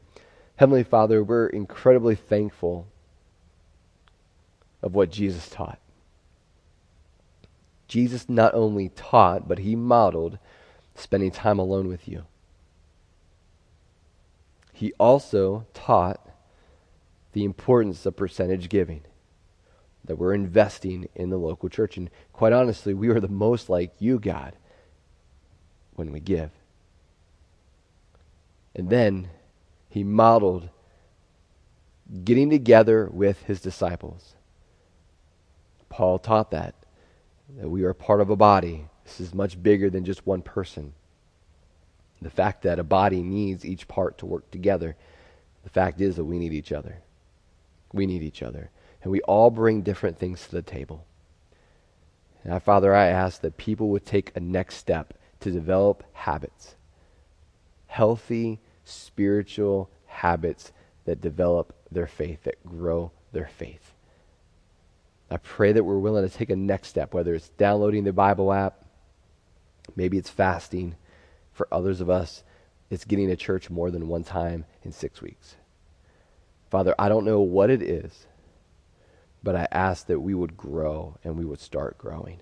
Heavenly 0.55 0.83
Father, 0.83 1.23
we're 1.23 1.47
incredibly 1.47 2.15
thankful 2.15 2.87
of 4.81 4.95
what 4.95 5.11
Jesus 5.11 5.49
taught. 5.49 5.79
Jesus 7.87 8.27
not 8.27 8.53
only 8.53 8.89
taught, 8.89 9.47
but 9.47 9.59
he 9.59 9.75
modeled 9.75 10.39
spending 10.95 11.31
time 11.31 11.59
alone 11.59 11.87
with 11.87 12.07
you. 12.07 12.25
He 14.73 14.93
also 14.93 15.67
taught 15.73 16.27
the 17.33 17.43
importance 17.43 18.05
of 18.05 18.15
percentage 18.15 18.69
giving, 18.69 19.01
that 20.03 20.17
we're 20.17 20.33
investing 20.33 21.07
in 21.15 21.29
the 21.29 21.37
local 21.37 21.69
church. 21.69 21.97
And 21.97 22.09
quite 22.33 22.53
honestly, 22.53 22.93
we 22.93 23.09
are 23.09 23.19
the 23.19 23.27
most 23.27 23.69
like 23.69 23.93
you, 23.99 24.19
God, 24.19 24.55
when 25.95 26.11
we 26.11 26.19
give. 26.19 26.51
And 28.75 28.89
then 28.89 29.29
he 29.89 30.03
modeled 30.03 30.69
getting 32.23 32.49
together 32.49 33.09
with 33.11 33.43
his 33.43 33.61
disciples. 33.61 34.35
Paul 35.89 36.19
taught 36.19 36.51
that, 36.51 36.75
that 37.57 37.69
we 37.69 37.83
are 37.83 37.93
part 37.93 38.21
of 38.21 38.29
a 38.29 38.35
body. 38.35 38.87
This 39.05 39.19
is 39.21 39.33
much 39.33 39.61
bigger 39.61 39.89
than 39.89 40.03
just 40.03 40.27
one 40.27 40.41
person. 40.41 40.93
The 42.21 42.29
fact 42.29 42.63
that 42.63 42.79
a 42.79 42.83
body 42.83 43.21
needs 43.21 43.65
each 43.65 43.87
part 43.87 44.17
to 44.17 44.25
work 44.25 44.51
together, 44.51 44.95
the 45.63 45.69
fact 45.69 46.01
is 46.01 46.15
that 46.17 46.25
we 46.25 46.37
need 46.37 46.53
each 46.53 46.71
other. 46.71 47.01
We 47.93 48.05
need 48.05 48.23
each 48.23 48.43
other. 48.43 48.71
And 49.01 49.11
we 49.11 49.21
all 49.21 49.51
bring 49.51 49.81
different 49.81 50.19
things 50.19 50.45
to 50.45 50.51
the 50.51 50.61
table. 50.61 51.05
Now, 52.43 52.59
Father, 52.59 52.93
I 52.93 53.07
ask 53.07 53.41
that 53.41 53.57
people 53.57 53.89
would 53.89 54.05
take 54.05 54.35
a 54.35 54.39
next 54.39 54.75
step 54.75 55.13
to 55.39 55.51
develop 55.51 56.03
habits, 56.13 56.75
healthy, 57.87 58.59
spiritual 58.85 59.89
habits 60.05 60.71
that 61.05 61.21
develop 61.21 61.73
their 61.91 62.07
faith, 62.07 62.43
that 62.43 62.65
grow 62.65 63.11
their 63.31 63.47
faith. 63.47 63.93
I 65.29 65.37
pray 65.37 65.71
that 65.71 65.83
we're 65.83 65.97
willing 65.97 66.27
to 66.27 66.35
take 66.35 66.49
a 66.49 66.55
next 66.55 66.89
step, 66.89 67.13
whether 67.13 67.33
it's 67.33 67.49
downloading 67.49 68.03
the 68.03 68.13
Bible 68.13 68.53
app, 68.53 68.85
maybe 69.95 70.17
it's 70.17 70.29
fasting. 70.29 70.95
For 71.51 71.67
others 71.71 72.01
of 72.01 72.09
us, 72.09 72.43
it's 72.89 73.05
getting 73.05 73.27
to 73.29 73.35
church 73.35 73.69
more 73.69 73.89
than 73.89 74.07
one 74.07 74.23
time 74.23 74.65
in 74.83 74.91
six 74.91 75.21
weeks. 75.21 75.55
Father, 76.69 76.93
I 76.99 77.09
don't 77.09 77.25
know 77.25 77.41
what 77.41 77.69
it 77.69 77.81
is, 77.81 78.27
but 79.41 79.55
I 79.55 79.67
ask 79.71 80.07
that 80.07 80.19
we 80.19 80.33
would 80.33 80.57
grow 80.57 81.17
and 81.23 81.37
we 81.37 81.45
would 81.45 81.59
start 81.59 81.97
growing 81.97 82.39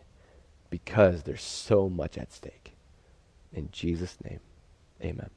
because 0.70 1.24
there's 1.24 1.44
so 1.44 1.90
much 1.90 2.18
at 2.18 2.34
stake. 2.34 2.74
In 3.54 3.70
Jesus' 3.72 4.18
name, 4.24 4.40
amen. 5.02 5.30